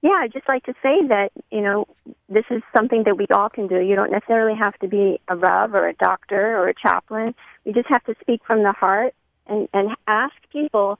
[0.01, 1.87] Yeah, I'd just like to say that, you know,
[2.29, 3.79] this is something that we all can do.
[3.79, 7.33] You don't necessarily have to be a Rav or a doctor or a chaplain.
[7.65, 9.15] We just have to speak from the heart
[9.47, 10.99] and, and ask people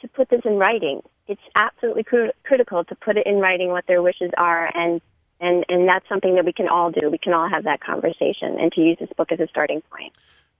[0.00, 1.02] to put this in writing.
[1.28, 5.00] It's absolutely cr- critical to put it in writing what their wishes are, and,
[5.40, 7.08] and, and that's something that we can all do.
[7.10, 10.12] We can all have that conversation and to use this book as a starting point.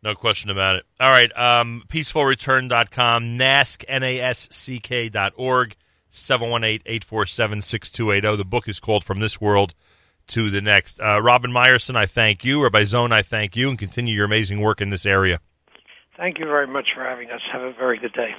[0.03, 0.85] No question about it.
[1.01, 5.75] All right, um, peacefulreturn.com, NASCK, N-A-S-C-K dot org.
[6.12, 8.37] 718-847-6280.
[8.37, 9.75] The book is called From This World
[10.29, 11.01] to the Next.
[11.01, 12.62] Uh, Robin Meyerson, I thank you.
[12.62, 15.40] Rabbi Zohn, I thank you, and continue your amazing work in this area.
[16.16, 17.40] Thank you very much for having us.
[17.53, 18.35] Have a very good day.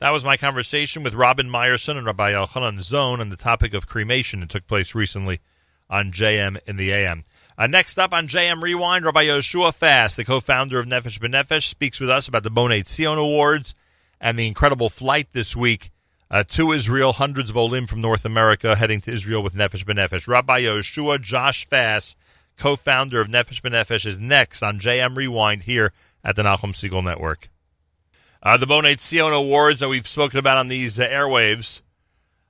[0.00, 3.86] That was my conversation with Robin Meyerson and Rabbi Elchanan Zohn on the topic of
[3.86, 5.40] cremation that took place recently
[5.88, 7.24] on JM in the AM.
[7.56, 12.00] Uh, next up on JM Rewind, Rabbi Yehoshua Fass, the co-founder of Nefesh B'Nefesh, speaks
[12.00, 13.74] with us about the Bonei Tzion Awards
[14.20, 15.90] and the incredible flight this week
[16.30, 20.26] uh, to Israel, hundreds of Olim from North America heading to Israel with Nefesh B'Nefesh.
[20.26, 22.16] Rabbi Yehoshua Josh Fass,
[22.56, 25.92] co-founder of Nefesh B'Nefesh, is next on JM Rewind here
[26.24, 27.50] at the Nachum Segal Network.
[28.42, 31.80] Uh, the Bonei Tzion Awards that we've spoken about on these uh, airwaves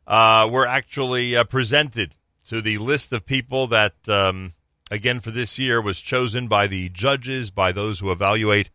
[0.07, 2.15] uh, were actually uh, presented
[2.47, 4.53] to the list of people that um,
[4.91, 8.71] again for this year was chosen by the judges, by those who evaluate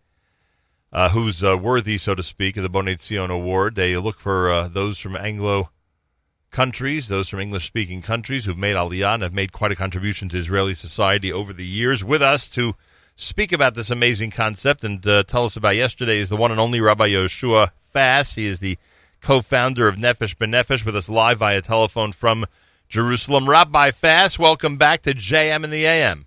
[0.92, 3.76] uh, who's uh, worthy, so to speak, of the Bonei Award.
[3.76, 5.70] They look for uh, those from Anglo
[6.52, 10.30] countries, those from English speaking countries who've made Aliyah and have made quite a contribution
[10.30, 12.04] to Israeli society over the years.
[12.04, 12.76] With us to
[13.16, 16.60] speak about this amazing concept and uh, tell us about yesterday is the one and
[16.60, 18.36] only Rabbi Yehoshua Fass.
[18.36, 18.78] He is the
[19.22, 22.46] co founder of Nefesh B'Nefesh with us live via telephone from
[22.88, 23.48] Jerusalem.
[23.48, 26.26] Rabbi Fass, welcome back to JM in the AM.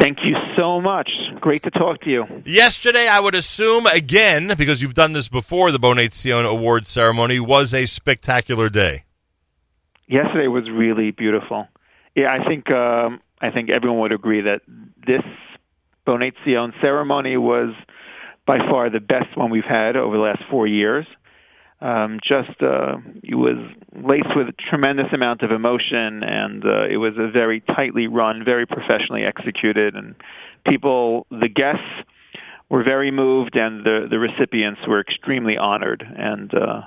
[0.00, 1.10] Thank you so much.
[1.40, 2.24] Great to talk to you.
[2.44, 7.40] Yesterday, I would assume, again, because you've done this before, the Bonei Zion Award ceremony
[7.40, 9.04] was a spectacular day.
[10.06, 11.66] Yesterday was really beautiful.
[12.14, 14.60] Yeah, I think um, I think everyone would agree that
[15.06, 15.22] this
[16.06, 17.72] Bonei Zion ceremony was
[18.46, 21.06] by far the best one we've had over the last four years.
[21.80, 23.56] Um, just uh, it was
[23.94, 28.44] laced with a tremendous amount of emotion, and uh, it was a very tightly run,
[28.44, 30.14] very professionally executed, and
[30.66, 31.82] people, the guests,
[32.68, 36.82] were very moved, and the the recipients were extremely honored and uh,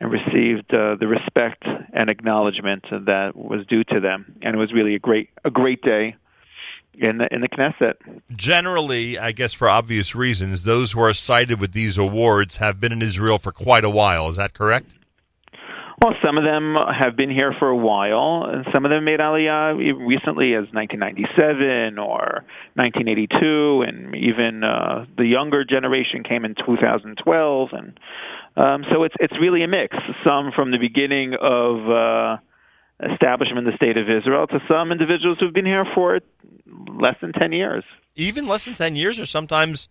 [0.00, 4.72] and received uh, the respect and acknowledgement that was due to them, and it was
[4.72, 6.16] really a great a great day
[6.94, 7.94] in the in the Knesset.
[8.34, 12.92] Generally, I guess for obvious reasons, those who are cited with these awards have been
[12.92, 14.28] in Israel for quite a while.
[14.28, 14.94] Is that correct?
[16.02, 19.20] Well, some of them have been here for a while, and some of them made
[19.20, 22.44] Aliyah recently as 1997 or
[22.74, 28.00] 1982, and even uh, the younger generation came in 2012, and
[28.56, 29.94] um, so it's it's really a mix.
[30.26, 32.36] Some from the beginning of uh,
[33.12, 36.20] establishment in the state of Israel to some individuals who've been here for
[36.98, 37.84] less than 10 years.
[38.16, 39.88] Even less than 10 years, or sometimes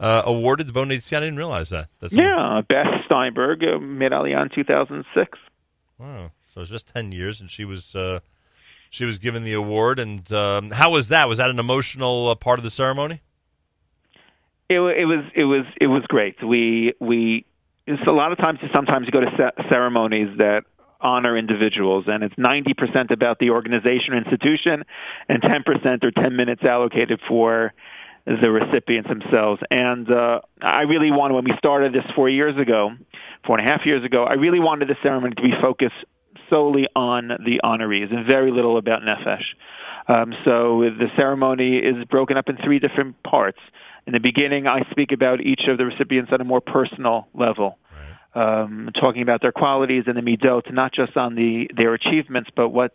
[0.00, 1.22] uh, awarded the Zion.
[1.22, 1.88] I didn't realize that.
[2.00, 5.38] That's yeah, Beth Steinberg uh, made Aliyah in 2006.
[5.98, 8.20] Wow, so it's just 10 years, and she was uh,
[8.90, 9.98] she was given the award.
[9.98, 11.28] And um, how was that?
[11.28, 13.20] Was that an emotional uh, part of the ceremony?
[14.68, 16.36] It, it was it was it was great.
[16.44, 17.46] We we
[17.86, 20.64] it's a lot of times sometimes you go to ceremonies that
[21.00, 24.84] honor individuals, and it's 90% about the organization or institution,
[25.28, 27.72] and 10% or 10 minutes allocated for
[28.42, 29.60] the recipients themselves.
[29.70, 32.90] And uh, I really wanted, when we started this four years ago,
[33.46, 35.96] four and a half years ago, I really wanted the ceremony to be focused
[36.50, 39.44] solely on the honorees and very little about Nefesh.
[40.08, 43.58] Um, so the ceremony is broken up in three different parts.
[44.06, 47.78] In the beginning, I speak about each of the recipients on a more personal level
[48.34, 52.68] um, talking about their qualities and the midot, not just on the their achievements, but
[52.68, 52.94] what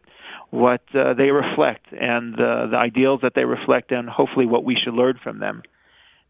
[0.53, 4.75] what uh, they reflect and uh, the ideals that they reflect, and hopefully what we
[4.75, 5.63] should learn from them.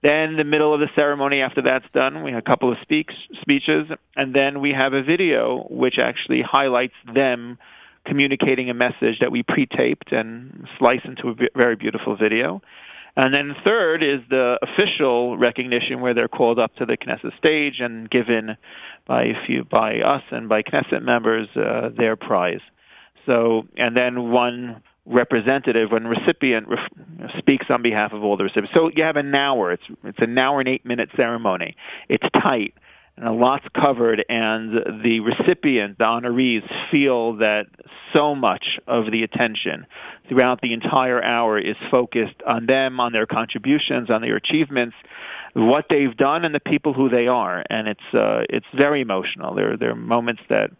[0.01, 3.13] Then, the middle of the ceremony, after that's done, we have a couple of speaks,
[3.41, 7.57] speeches, and then we have a video which actually highlights them
[8.05, 12.61] communicating a message that we pre-taped and slice into a very beautiful video.
[13.17, 17.75] And then third is the official recognition where they're called up to the Knesset stage
[17.79, 18.55] and given
[19.05, 22.61] by a few by us and by Knesset members uh, their prize.
[23.25, 28.73] So, and then one representative, one recipient ref- speaks on behalf of all the recipients.
[28.73, 29.71] So you have an hour.
[29.71, 31.75] It's it's an hour and eight minute ceremony.
[32.09, 32.73] It's tight
[33.15, 37.65] and a lot's covered, and the recipient, the honorees, feel that
[38.15, 39.85] so much of the attention
[40.27, 44.95] throughout the entire hour is focused on them, on their contributions, on their achievements,
[45.53, 47.63] what they've done, and the people who they are.
[47.69, 49.53] And it's uh, it's very emotional.
[49.53, 50.71] There there are moments that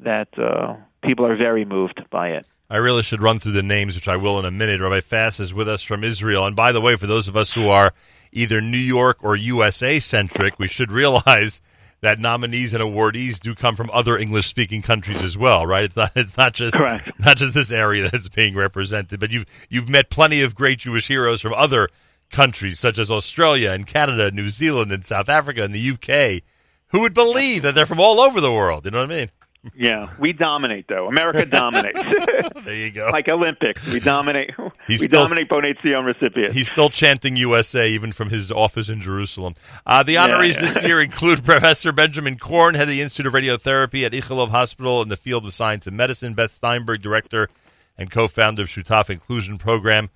[0.00, 2.46] that uh, people are very moved by it.
[2.68, 4.80] I really should run through the names, which I will in a minute.
[4.80, 6.46] Rabbi Fass is with us from Israel.
[6.46, 7.92] And by the way, for those of us who are
[8.32, 11.60] either New York or USA centric, we should realize
[12.00, 15.84] that nominees and awardees do come from other English speaking countries as well, right?
[15.84, 17.10] It's not it's not just Correct.
[17.18, 21.08] not just this area that's being represented, but you've you've met plenty of great Jewish
[21.08, 21.88] heroes from other
[22.30, 26.42] countries such as Australia and Canada, New Zealand and South Africa and the UK.
[26.88, 28.84] Who would believe that they're from all over the world?
[28.84, 29.30] You know what I mean?
[29.74, 31.08] Yeah, we dominate though.
[31.08, 31.98] America dominates.
[32.64, 33.10] there you go.
[33.12, 34.52] Like Olympics, we dominate.
[34.86, 36.54] He's we still, dominate Bonei Zion recipients.
[36.54, 39.54] He's still chanting USA even from his office in Jerusalem.
[39.84, 40.72] Uh, the honorees yeah, yeah.
[40.72, 45.02] this year include Professor Benjamin Corn, head of the Institute of Radiotherapy at Ichilov Hospital
[45.02, 46.32] in the field of science and medicine.
[46.32, 47.50] Beth Steinberg, director
[47.98, 50.08] and co-founder of Shutaf Inclusion Program.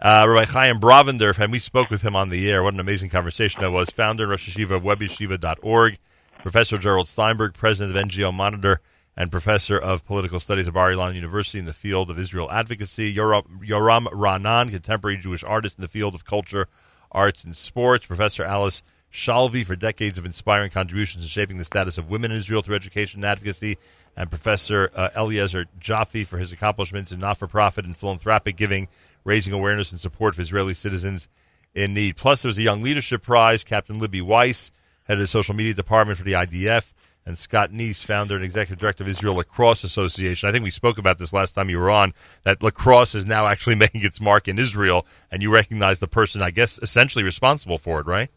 [0.00, 2.62] Uh, Rabbi Chaim Brovender, and we spoke with him on the air.
[2.62, 3.88] What an amazing conversation that was.
[3.90, 5.98] Founder and Rosh Yeshiva of WebYeshiva.org.
[6.46, 8.80] Professor Gerald Steinberg, president of NGO Monitor
[9.16, 13.12] and professor of political studies at Bar Ilan University in the field of Israel advocacy.
[13.12, 16.68] Yoram, Raanan, contemporary Jewish artist in the field of culture,
[17.10, 18.06] arts, and sports.
[18.06, 22.38] Professor Alice Shalvi for decades of inspiring contributions in shaping the status of women in
[22.38, 23.76] Israel through education and advocacy.
[24.16, 28.86] And Professor uh, Eliezer Jaffe for his accomplishments in not-for-profit and philanthropic giving
[29.24, 31.26] raising awareness and support for Israeli citizens
[31.74, 32.14] in need.
[32.14, 33.64] Plus, there was a Young Leadership Prize.
[33.64, 34.70] Captain Libby Weiss,
[35.06, 36.92] head of the social media department for the IDF,
[37.24, 40.48] and Scott Neiss, founder and executive director of Israel Lacrosse Association.
[40.48, 43.46] I think we spoke about this last time you were on, that lacrosse is now
[43.46, 47.78] actually making its mark in Israel, and you recognize the person, I guess, essentially responsible
[47.78, 48.30] for it, right?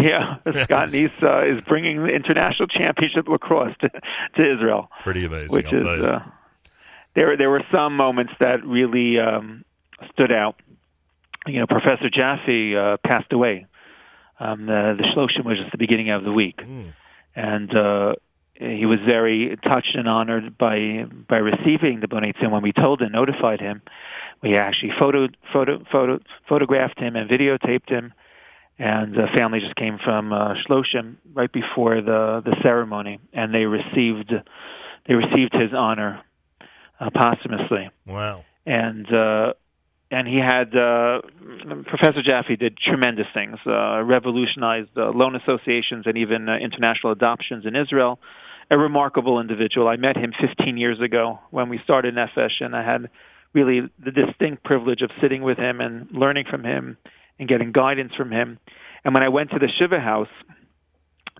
[0.00, 4.90] Yeah, Scott Neiss uh, is bringing the international championship lacrosse to, to Israel.
[5.02, 6.04] Pretty amazing, which I'll is tell you.
[6.04, 6.22] uh,
[7.14, 7.36] there.
[7.36, 9.64] There were some moments that really um,
[10.12, 10.60] stood out.
[11.46, 13.66] You know, Professor Jaffe uh, passed away.
[14.40, 16.92] Um, the, the Shloshim was at the beginning of the week, Mm.
[17.34, 18.14] and uh,
[18.54, 23.12] he was very touched and honored by by receiving the Bonei when we told and
[23.12, 23.82] notified him.
[24.42, 28.12] We actually photo, photo, photo, photographed him and videotaped him,
[28.78, 33.64] and the family just came from uh, Shloshim right before the the ceremony, and they
[33.66, 34.32] received
[35.06, 36.20] they received his honor
[37.00, 38.44] uh, posthumously Wow.
[38.66, 39.54] and uh,
[40.10, 41.20] and he had uh,
[41.86, 47.66] Professor Jaffe did tremendous things, uh, revolutionized uh, loan associations and even uh, international adoptions
[47.66, 48.18] in Israel.
[48.70, 49.88] A remarkable individual.
[49.88, 53.08] I met him 15 years ago when we started Nefesh, and I had
[53.54, 56.96] really the distinct privilege of sitting with him and learning from him
[57.38, 58.58] and getting guidance from him.
[59.04, 60.28] And when I went to the Shiva house,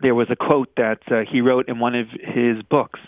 [0.00, 3.00] there was a quote that uh, he wrote in one of his books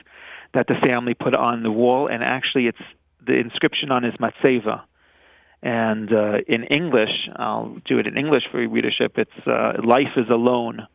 [0.52, 2.78] that the family put on the wall, and actually it's
[3.24, 4.82] the inscription on his matzeva.
[5.62, 9.18] And uh, in English, I'll do it in English for your readership.
[9.18, 10.86] It's uh, life is a loan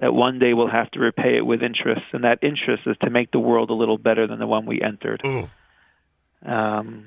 [0.00, 3.10] that one day we'll have to repay it with interest, and that interest is to
[3.10, 5.20] make the world a little better than the one we entered.
[5.24, 5.48] Mm.
[6.44, 7.06] Um,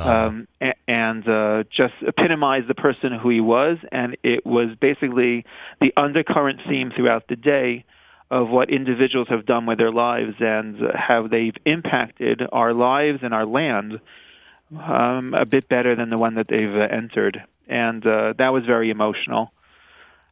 [0.00, 0.48] um,
[0.86, 5.44] and uh, just epitomize the person who he was, and it was basically
[5.80, 7.84] the undercurrent theme throughout the day
[8.30, 13.32] of what individuals have done with their lives and how they've impacted our lives and
[13.32, 14.00] our land
[14.78, 17.42] um, a bit better than the one that they've uh, entered.
[17.66, 19.52] And uh, that was very emotional.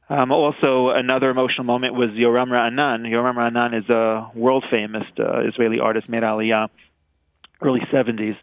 [0.08, 3.06] Um, also, another emotional moment was Yoram Ra'anan.
[3.06, 6.68] Yoram Ra'anan is a world famous uh, Israeli artist, made Aliyah,
[7.60, 8.36] early 70s.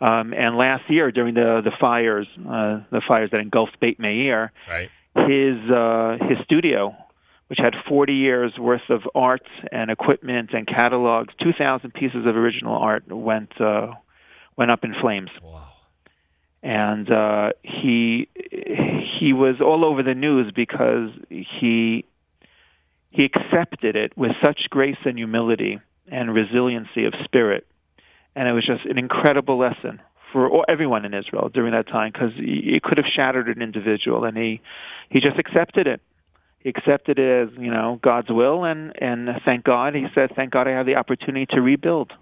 [0.00, 4.52] Um, and last year, during the the fires, uh, the fires that engulfed Beit Meir,
[4.68, 4.90] right.
[5.16, 6.94] his uh, his studio,
[7.48, 12.76] which had 40 years worth of art and equipment and catalogs, 2,000 pieces of original
[12.76, 13.92] art went uh,
[14.56, 15.30] went up in flames.
[15.42, 15.64] Wow.
[16.62, 18.28] And uh, he
[19.20, 22.04] he was all over the news because he
[23.10, 25.80] he accepted it with such grace and humility
[26.10, 27.66] and resiliency of spirit
[28.38, 30.00] and it was just an incredible lesson
[30.32, 34.36] for everyone in Israel during that time because it could have shattered an individual, and
[34.36, 34.60] he
[35.10, 36.00] he just accepted it.
[36.60, 40.52] He accepted it as you know God's will, and and thank God he said, "Thank
[40.52, 42.12] God I have the opportunity to rebuild.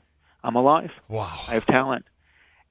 [0.45, 0.91] I'm alive.
[1.09, 1.39] Wow.
[1.49, 2.05] I have talent."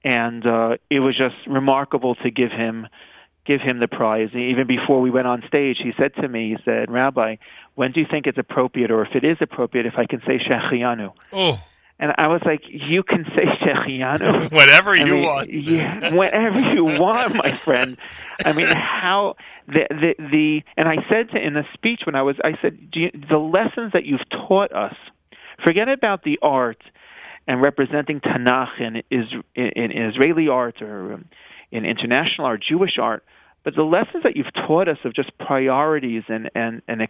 [0.03, 2.87] And uh, it was just remarkable to give him
[3.45, 4.29] give him the prize.
[4.33, 7.37] Even before we went on stage, he said to me, he said, "Rabbi,
[7.73, 10.39] when do you think it's appropriate, or if it is appropriate, if I can say
[10.39, 11.59] Shehecheyanu?" Oh,
[11.97, 15.53] And I was like, "You can say Shehecheyanu." whatever I you mean, want.
[15.53, 17.97] Yeah, whenever you want, my friend.
[18.43, 19.35] I mean, how
[19.67, 22.91] the the the and I said to in the speech when I was I said
[22.91, 24.95] Do you, the lessons that you've taught us.
[25.63, 26.83] Forget about the art
[27.47, 31.19] and representing Tanakh in, is, in, in Israeli art or
[31.71, 33.23] in international art, Jewish art.
[33.63, 37.07] But the lessons that you've taught us of just priorities and and and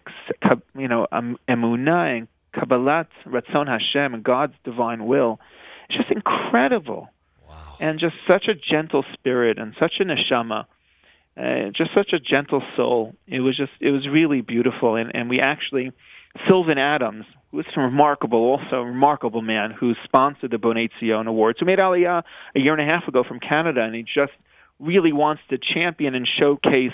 [0.74, 5.40] you know um, emunah and kabbalat ratzon Hashem and God's divine will,
[5.88, 7.10] it's just incredible
[7.80, 10.66] and just such a gentle spirit and such a neshama,
[11.36, 13.14] uh, just such a gentle soul.
[13.26, 15.92] It was just it was really beautiful, and and we actually
[16.48, 21.26] Sylvan Adams, who is a remarkable, also a remarkable man who sponsored the Bonei Zion
[21.26, 22.22] Awards, who made Aliyah
[22.54, 24.32] a year and a half ago from Canada, and he just
[24.78, 26.92] really wants to champion and showcase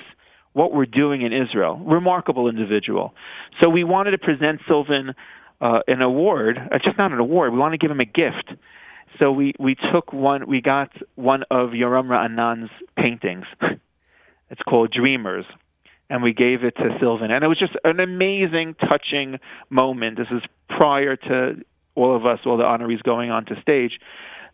[0.53, 1.79] what we're doing in Israel.
[1.79, 3.15] Remarkable individual.
[3.61, 5.15] So we wanted to present Sylvan
[5.63, 7.53] uh, an award, uh, just not an award.
[7.53, 8.53] We want to give him a gift.
[9.19, 10.47] So we we took one.
[10.47, 13.47] We got one of Yoram Ra'anan's paintings.
[14.51, 15.45] it's called Dreamers,
[16.11, 19.39] and we gave it to Sylvan, and it was just an amazing, touching
[19.71, 20.19] moment.
[20.19, 21.63] This is prior to
[21.95, 24.01] all of us, all the honorees going on to stage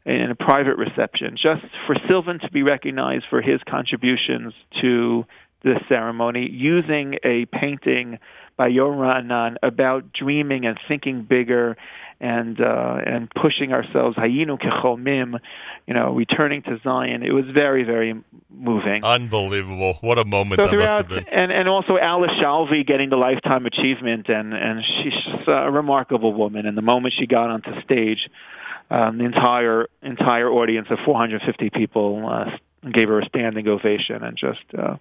[0.05, 4.53] in a private reception, just for Sylvan to be recognized for his contributions
[4.83, 5.25] to
[5.63, 8.19] the ceremony, using a painting
[8.57, 11.77] by Ra'anan about dreaming and thinking bigger
[12.21, 15.39] and uh, and pushing ourselves, hayinu kecholmim,
[15.87, 17.23] you know, returning to Zion.
[17.23, 19.05] It was very, very moving.
[19.05, 19.99] Unbelievable!
[20.01, 21.29] What a moment so that must have been.
[21.29, 25.13] and and also Alice Shalvi getting the lifetime achievement, and and she's
[25.47, 26.67] a remarkable woman.
[26.67, 28.29] And the moment she got onto stage,
[28.91, 34.37] um, the entire entire audience of 450 people uh, gave her a standing ovation, and
[34.37, 34.97] just uh,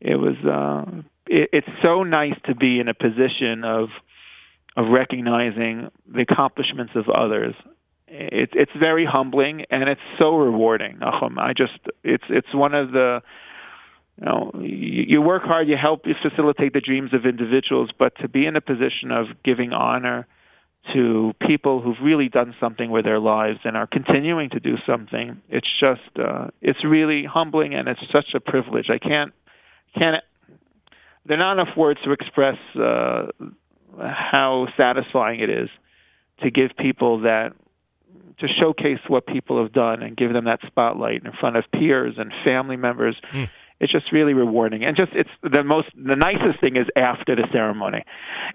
[0.00, 0.36] it was.
[0.44, 3.88] Uh, it, it's so nice to be in a position of
[4.76, 7.54] of recognizing the accomplishments of others.
[8.08, 11.38] It's it's very humbling and it's so rewarding, Nachum.
[11.38, 13.22] I just it's it's one of the
[14.18, 18.16] you know you, you work hard, you help you facilitate the dreams of individuals, but
[18.18, 20.26] to be in a position of giving honor
[20.94, 25.40] to people who've really done something with their lives and are continuing to do something,
[25.48, 28.88] it's just uh, it's really humbling and it's such a privilege.
[28.90, 29.32] I can't
[29.98, 30.22] can't
[31.26, 33.26] there are not enough words to express uh,
[33.98, 35.68] how satisfying it is
[36.42, 37.52] to give people that
[38.38, 42.14] to showcase what people have done and give them that spotlight in front of peers
[42.16, 43.16] and family members.
[43.32, 43.50] Mm.
[43.80, 47.46] It's just really rewarding, and just it's the most the nicest thing is after the
[47.50, 48.04] ceremony.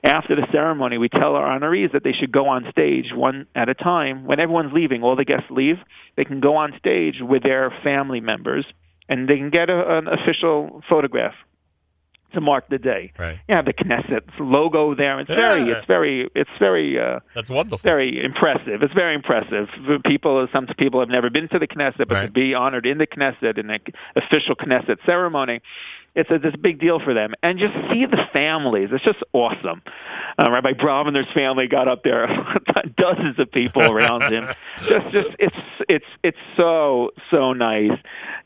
[0.04, 3.68] After the ceremony, we tell our honorees that they should go on stage one at
[3.68, 4.26] a time.
[4.26, 5.78] When everyone's leaving, all the guests leave,
[6.16, 8.68] they can go on stage with their family members,
[9.10, 11.34] and they can get a, an official photograph
[12.34, 13.12] to mark the day.
[13.18, 13.40] Right.
[13.48, 15.20] You have the Knesset logo there.
[15.20, 17.80] It's very, it's very, it's very, uh, That's wonderful.
[17.84, 18.84] very impressive.
[18.84, 19.70] It's very impressive.
[20.06, 23.08] People, some people have never been to the Knesset, but to be honored in the
[23.08, 23.80] Knesset in an
[24.16, 25.62] official Knesset ceremony,
[26.16, 27.34] it's a, it's a big deal for them.
[27.44, 28.90] And just see the families.
[28.92, 29.82] It's just awesome.
[30.38, 32.28] Uh, Rabbi Brovender's family got up there,
[32.98, 34.48] dozens of people around him.
[34.88, 35.56] Just, just, it's,
[35.88, 37.98] it's, it's so, so nice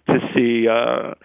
[0.08, 0.68] to see.
[0.68, 1.16] Uh,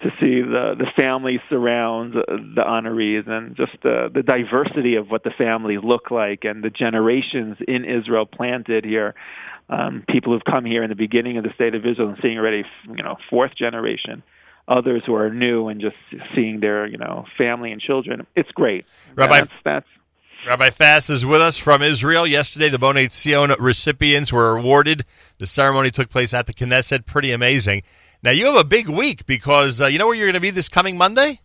[0.00, 5.24] to see the the family surround the honorees and just the the diversity of what
[5.24, 9.16] the families look like and the generations in Israel planted here.
[9.68, 12.38] Um, people who've come here in the beginning of the state of Israel and seeing
[12.38, 14.22] already, you know, fourth generation.
[14.68, 15.96] Others who are new and just
[16.34, 18.26] seeing their, you know, family and children.
[18.36, 18.84] It's great.
[19.14, 19.86] Rabbi- that's, that's
[20.46, 22.26] Rabbi Fass is with us from Israel.
[22.26, 25.04] Yesterday, the Bonei Zion recipients were awarded.
[25.38, 27.06] The ceremony took place at the Knesset.
[27.06, 27.82] Pretty amazing.
[28.22, 30.50] Now, you have a big week because uh, you know where you're going to be
[30.50, 31.40] this coming Monday?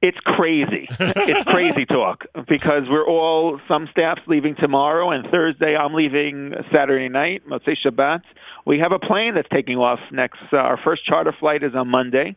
[0.00, 0.86] It's crazy.
[1.00, 5.76] it's crazy talk because we're all some staff's leaving tomorrow and Thursday.
[5.76, 8.22] I'm leaving Saturday night, Motzei Shabbat.
[8.68, 10.40] We have a plane that's taking off next.
[10.52, 12.36] Uh, our first charter flight is on Monday,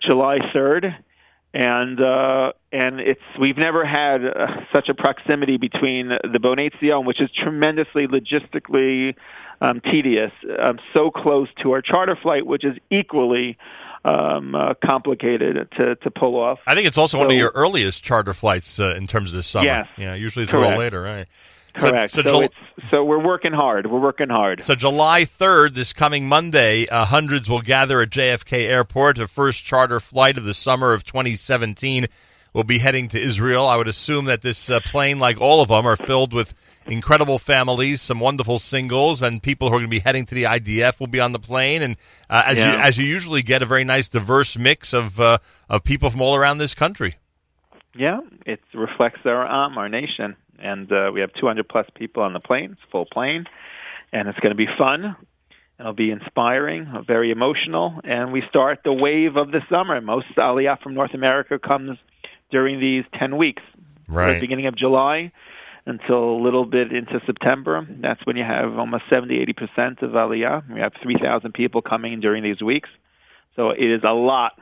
[0.00, 0.96] July 3rd,
[1.52, 7.04] and uh, and it's we've never had uh, such a proximity between the Bonei Zion,
[7.04, 9.14] which is tremendously logistically
[9.60, 13.58] um, tedious, um, so close to our charter flight, which is equally
[14.06, 16.60] um, uh, complicated to to pull off.
[16.66, 19.42] I think it's also one of your earliest charter flights uh, in terms of the
[19.42, 19.66] summer.
[19.66, 19.86] Yes.
[19.98, 21.26] Yeah, usually it's a little later, right?
[21.78, 22.10] So- Correct.
[22.12, 22.54] So, So, Jul- it's,
[22.90, 23.90] so we're working hard.
[23.90, 24.62] We're working hard.
[24.62, 29.16] so July 3rd, this coming Monday, uh, hundreds will gather at JFK Airport.
[29.16, 32.06] The first charter flight of the summer of 2017
[32.54, 33.66] will be heading to Israel.
[33.66, 36.54] I would assume that this uh, plane, like all of them, are filled with
[36.86, 40.44] incredible families, some wonderful singles, and people who are going to be heading to the
[40.44, 41.82] IDF will be on the plane.
[41.82, 41.96] And
[42.30, 45.84] uh, as you as you usually get, a very nice diverse mix of uh, of
[45.84, 47.16] people from all around this country.
[47.94, 52.32] Yeah, it reflects our um, our nation, and uh, we have 200 plus people on
[52.32, 52.72] the plane.
[52.72, 53.46] It's a full plane,
[54.12, 55.04] and it's going to be fun.
[55.04, 55.16] And
[55.86, 60.00] it'll be inspiring, very emotional, and we start the wave of the summer.
[60.00, 61.98] Most Aliyah from North America comes
[62.50, 63.62] during these 10 weeks,
[64.08, 64.34] Right.
[64.34, 65.30] the beginning of July
[65.86, 67.86] until a little bit into September.
[68.00, 70.72] That's when you have almost 70, 80 percent of Aliyah.
[70.72, 72.90] We have 3,000 people coming during these weeks,
[73.56, 74.52] so it is a lot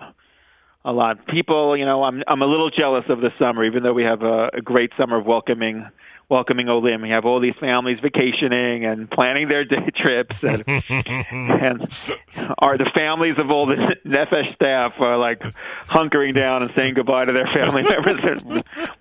[0.86, 1.18] a lot.
[1.18, 4.04] of People, you know, I'm I'm a little jealous of the summer, even though we
[4.04, 5.84] have a, a great summer of welcoming
[6.28, 7.02] welcoming Olim.
[7.02, 11.88] We have all these families vacationing and planning their day trips, and and
[12.58, 15.40] are the families of all the Nefesh staff are like
[15.88, 18.42] hunkering down and saying goodbye to their family members.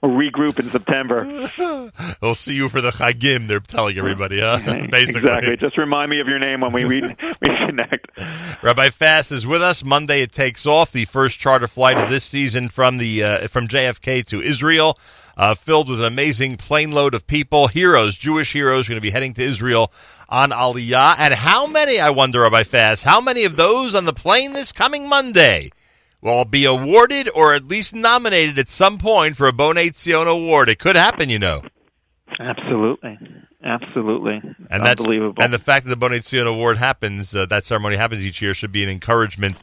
[0.01, 1.49] we'll regroup in September.
[2.21, 3.47] We'll see you for the Chagim.
[3.47, 4.59] They're telling everybody, huh?
[4.89, 5.21] Basically.
[5.21, 5.57] Exactly.
[5.57, 8.61] Just remind me of your name when we re- reconnect.
[8.61, 9.84] Rabbi Fass is with us.
[9.84, 13.67] Monday it takes off the first charter flight of this season from the uh, from
[13.67, 14.97] JFK to Israel,
[15.38, 19.09] uh, filled with an amazing plane load of people, heroes, Jewish heroes, going to be
[19.09, 19.91] heading to Israel
[20.29, 21.15] on Aliyah.
[21.17, 21.99] And how many?
[21.99, 25.71] I wonder, Rabbi Fass, how many of those on the plane this coming Monday
[26.21, 29.53] will be awarded or at least nominated at some point for a
[29.93, 30.69] Zion award?
[30.69, 31.61] It could happen, you know.
[32.39, 33.17] Absolutely.
[33.63, 34.41] Absolutely.
[34.69, 35.41] And that, Unbelievable.
[35.41, 38.71] and the fact that the Zion Award happens, uh, that ceremony happens each year, should
[38.71, 39.61] be an encouragement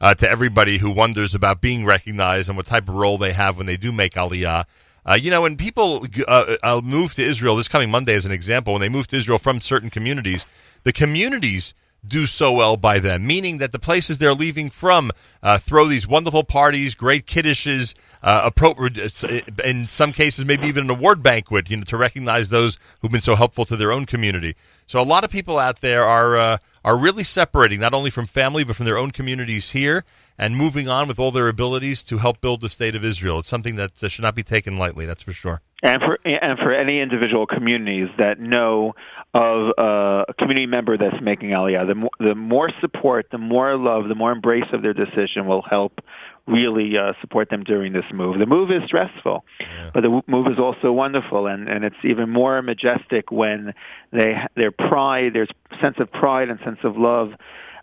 [0.00, 3.56] uh, to everybody who wonders about being recognized and what type of role they have
[3.56, 4.64] when they do make Aliyah.
[5.06, 8.32] Uh, you know, when people uh, uh, move to Israel, this coming Monday as an
[8.32, 10.46] example, when they move to Israel from certain communities,
[10.82, 11.74] the communities
[12.06, 15.10] do so well by them, meaning that the places they're leaving from
[15.42, 19.24] uh, throw these wonderful parties, great kiddishes, uh, appropriate,
[19.64, 23.20] in some cases, maybe even an award banquet, you know, to recognize those who've been
[23.20, 24.54] so helpful to their own community.
[24.86, 28.26] So a lot of people out there are uh, are really separating not only from
[28.26, 30.04] family but from their own communities here
[30.38, 33.38] and moving on with all their abilities to help build the state of Israel.
[33.40, 35.06] It's something that should not be taken lightly.
[35.06, 35.60] That's for sure.
[35.82, 38.94] And for and for any individual communities that know
[39.34, 44.08] of a community member that's making Aliyah, the more, the more support, the more love,
[44.08, 46.00] the more embrace of their decision will help
[46.46, 48.38] really uh, support them during this move.
[48.38, 49.90] The move is stressful, yeah.
[49.92, 53.74] but the move is also wonderful, and, and it's even more majestic when
[54.12, 55.46] they their pride, their
[55.82, 57.32] sense of pride and sense of love,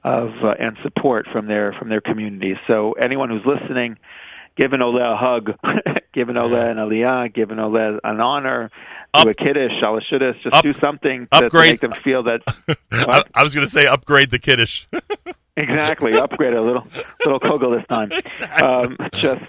[0.03, 2.57] of uh, and support from their from their communities.
[2.67, 3.97] So anyone who's listening,
[4.57, 5.51] give an Ole a hug,
[6.13, 8.71] give an Ole an aliyah, give an Ole an honor,
[9.13, 12.41] Up, do a kiddush, shalashudis, just up, do something to, to, make them feel that.
[12.91, 14.85] I, I was going to say upgrade the kiddush.
[15.57, 16.87] Exactly, upgrade a little
[17.25, 18.09] little kugel this time.
[18.09, 18.65] Exactly.
[18.65, 19.43] Um, just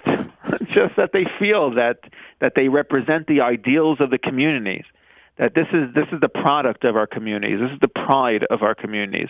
[0.73, 1.99] just that they feel that
[2.41, 4.83] that they represent the ideals of the communities.
[5.37, 7.59] That this is this is the product of our communities.
[7.61, 9.29] This is the pride of our communities.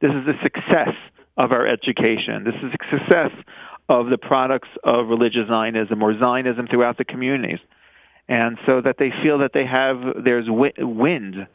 [0.00, 0.94] This is the success
[1.36, 2.44] of our education.
[2.44, 3.30] This is the success
[3.88, 7.58] of the products of religious Zionism or Zionism throughout the communities.
[8.28, 11.46] And so that they feel that they have there's wind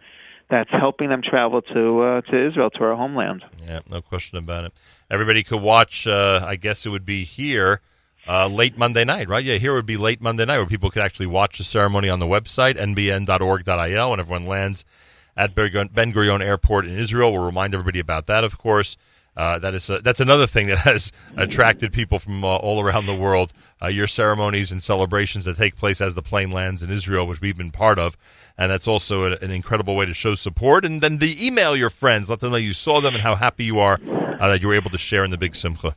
[0.49, 3.43] that's helping them travel to uh, to Israel, to our homeland.
[3.65, 4.73] Yeah, no question about it.
[5.09, 6.05] Everybody could watch.
[6.05, 7.81] Uh, I guess it would be here
[8.27, 9.43] uh, late Monday night, right?
[9.43, 12.19] Yeah, here would be late Monday night where people could actually watch the ceremony on
[12.19, 14.85] the website nbn.org.il when everyone lands
[15.37, 15.69] at Ben
[16.13, 17.31] Gurion Airport in Israel.
[17.31, 18.97] We'll remind everybody about that, of course.
[19.37, 23.05] Uh, that is a, that's another thing that has attracted people from uh, all around
[23.05, 23.53] the world.
[23.81, 27.39] Uh, your ceremonies and celebrations that take place as the plane lands in Israel, which
[27.39, 28.17] we've been part of,
[28.57, 30.83] and that's also a, an incredible way to show support.
[30.83, 33.63] And then the email your friends, let them know you saw them and how happy
[33.63, 35.95] you are uh, that you were able to share in the big simcha.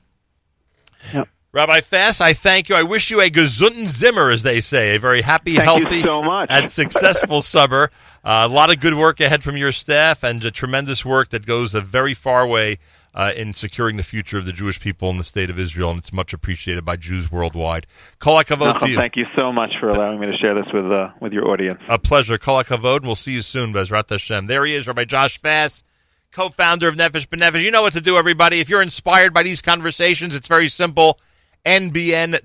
[1.12, 1.28] Yep.
[1.54, 2.76] Rabbi Fass, I thank you.
[2.76, 6.22] I wish you a gesunden Zimmer, as they say, a very happy, thank healthy, so
[6.48, 7.90] and successful summer.
[8.24, 11.44] Uh, a lot of good work ahead from your staff and a tremendous work that
[11.44, 12.78] goes a very far way
[13.14, 15.98] uh, in securing the future of the Jewish people in the state of Israel, and
[15.98, 17.86] it's much appreciated by Jews worldwide.
[18.18, 18.96] Kol HaKavod to you.
[18.96, 21.80] Thank you so much for allowing me to share this with uh, with your audience.
[21.86, 22.38] A pleasure.
[22.38, 24.46] Kol HaKavod, and we'll see you soon, Bezrat Hashem.
[24.46, 25.84] There he is, Rabbi Josh Fass,
[26.30, 27.62] co-founder of Nefesh B'Nefesh.
[27.62, 28.60] You know what to do, everybody.
[28.60, 31.20] If you're inspired by these conversations, it's very simple.
[31.64, 32.42] nbn.org.il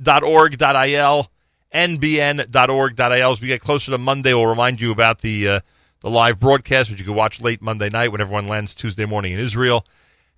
[1.73, 3.31] nbn.org.il.
[3.31, 5.59] As we get closer to Monday, we'll remind you about the uh,
[6.01, 9.33] the live broadcast, which you can watch late Monday night when everyone lands Tuesday morning
[9.33, 9.85] in Israel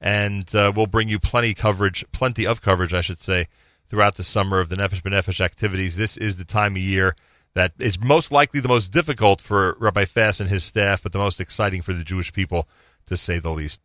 [0.02, 3.48] and uh, we'll bring you plenty coverage, plenty of coverage, I should say,
[3.90, 5.96] throughout the summer of the Nefesh B'Nefesh activities.
[5.96, 7.16] This is the time of year
[7.56, 11.18] that is most likely the most difficult for Rabbi Fass and his staff, but the
[11.18, 12.68] most exciting for the Jewish people,
[13.08, 13.82] to say the least.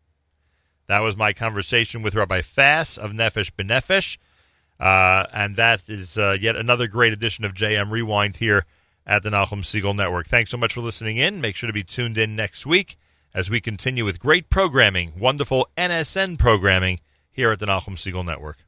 [0.86, 4.18] That was my conversation with Rabbi Fass of Nefesh B'Nefesh,
[4.80, 8.66] uh, and that is uh, yet another great edition of JM Rewind here
[9.06, 10.28] at the Nachum Segal Network.
[10.28, 11.40] Thanks so much for listening in.
[11.40, 12.96] Make sure to be tuned in next week
[13.34, 17.00] as we continue with great programming, wonderful NSN programming
[17.30, 18.63] here at the Nachum Segal Network.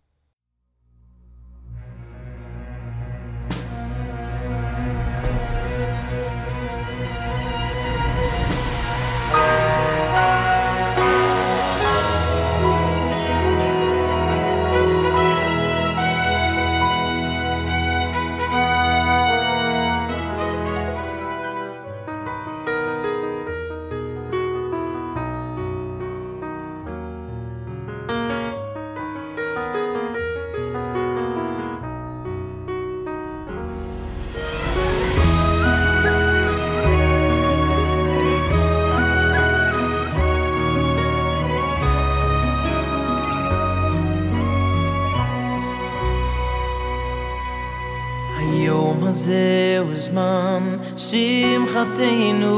[50.98, 52.58] שמחתנו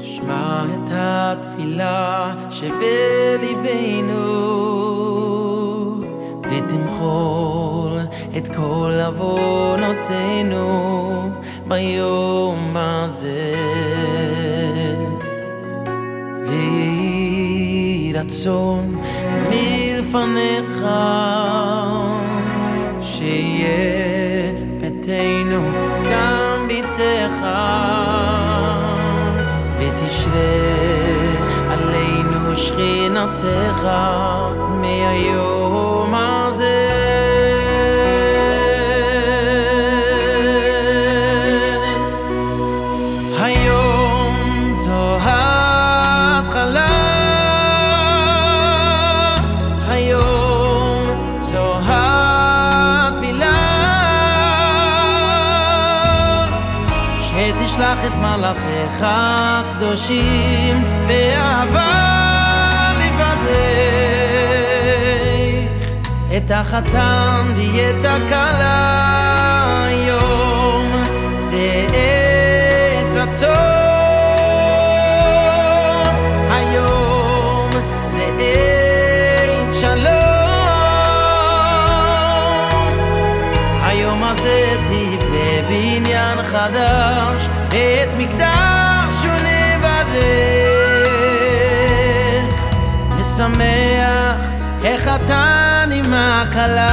[0.00, 4.26] שמע את התפילה שבליבנו
[6.42, 7.98] ותמחול
[8.36, 10.60] את כל עוונותינו
[11.68, 13.54] ביום הזה
[16.48, 18.98] ויהי רצון
[19.50, 21.59] מלפניך שיהיה
[32.61, 33.87] שכינתך
[34.69, 36.87] מהיום הזה.
[43.43, 46.87] היום זו ההתחלה,
[49.89, 51.07] היום
[51.41, 53.57] זו התפילה,
[57.21, 62.00] שתשלח את מלאכיך הקדושים באהבה.
[66.45, 69.05] את החתם ואת הכלה
[69.87, 71.03] היום.
[71.39, 73.51] זה עת רצון
[76.51, 77.69] היום.
[78.07, 80.01] זה עת שלום.
[83.83, 89.51] היום הזה תבנה בניין חדש את מקדש ונברך
[93.19, 94.41] נשמח
[94.83, 95.60] איך אתה
[96.11, 96.91] נשמע קלה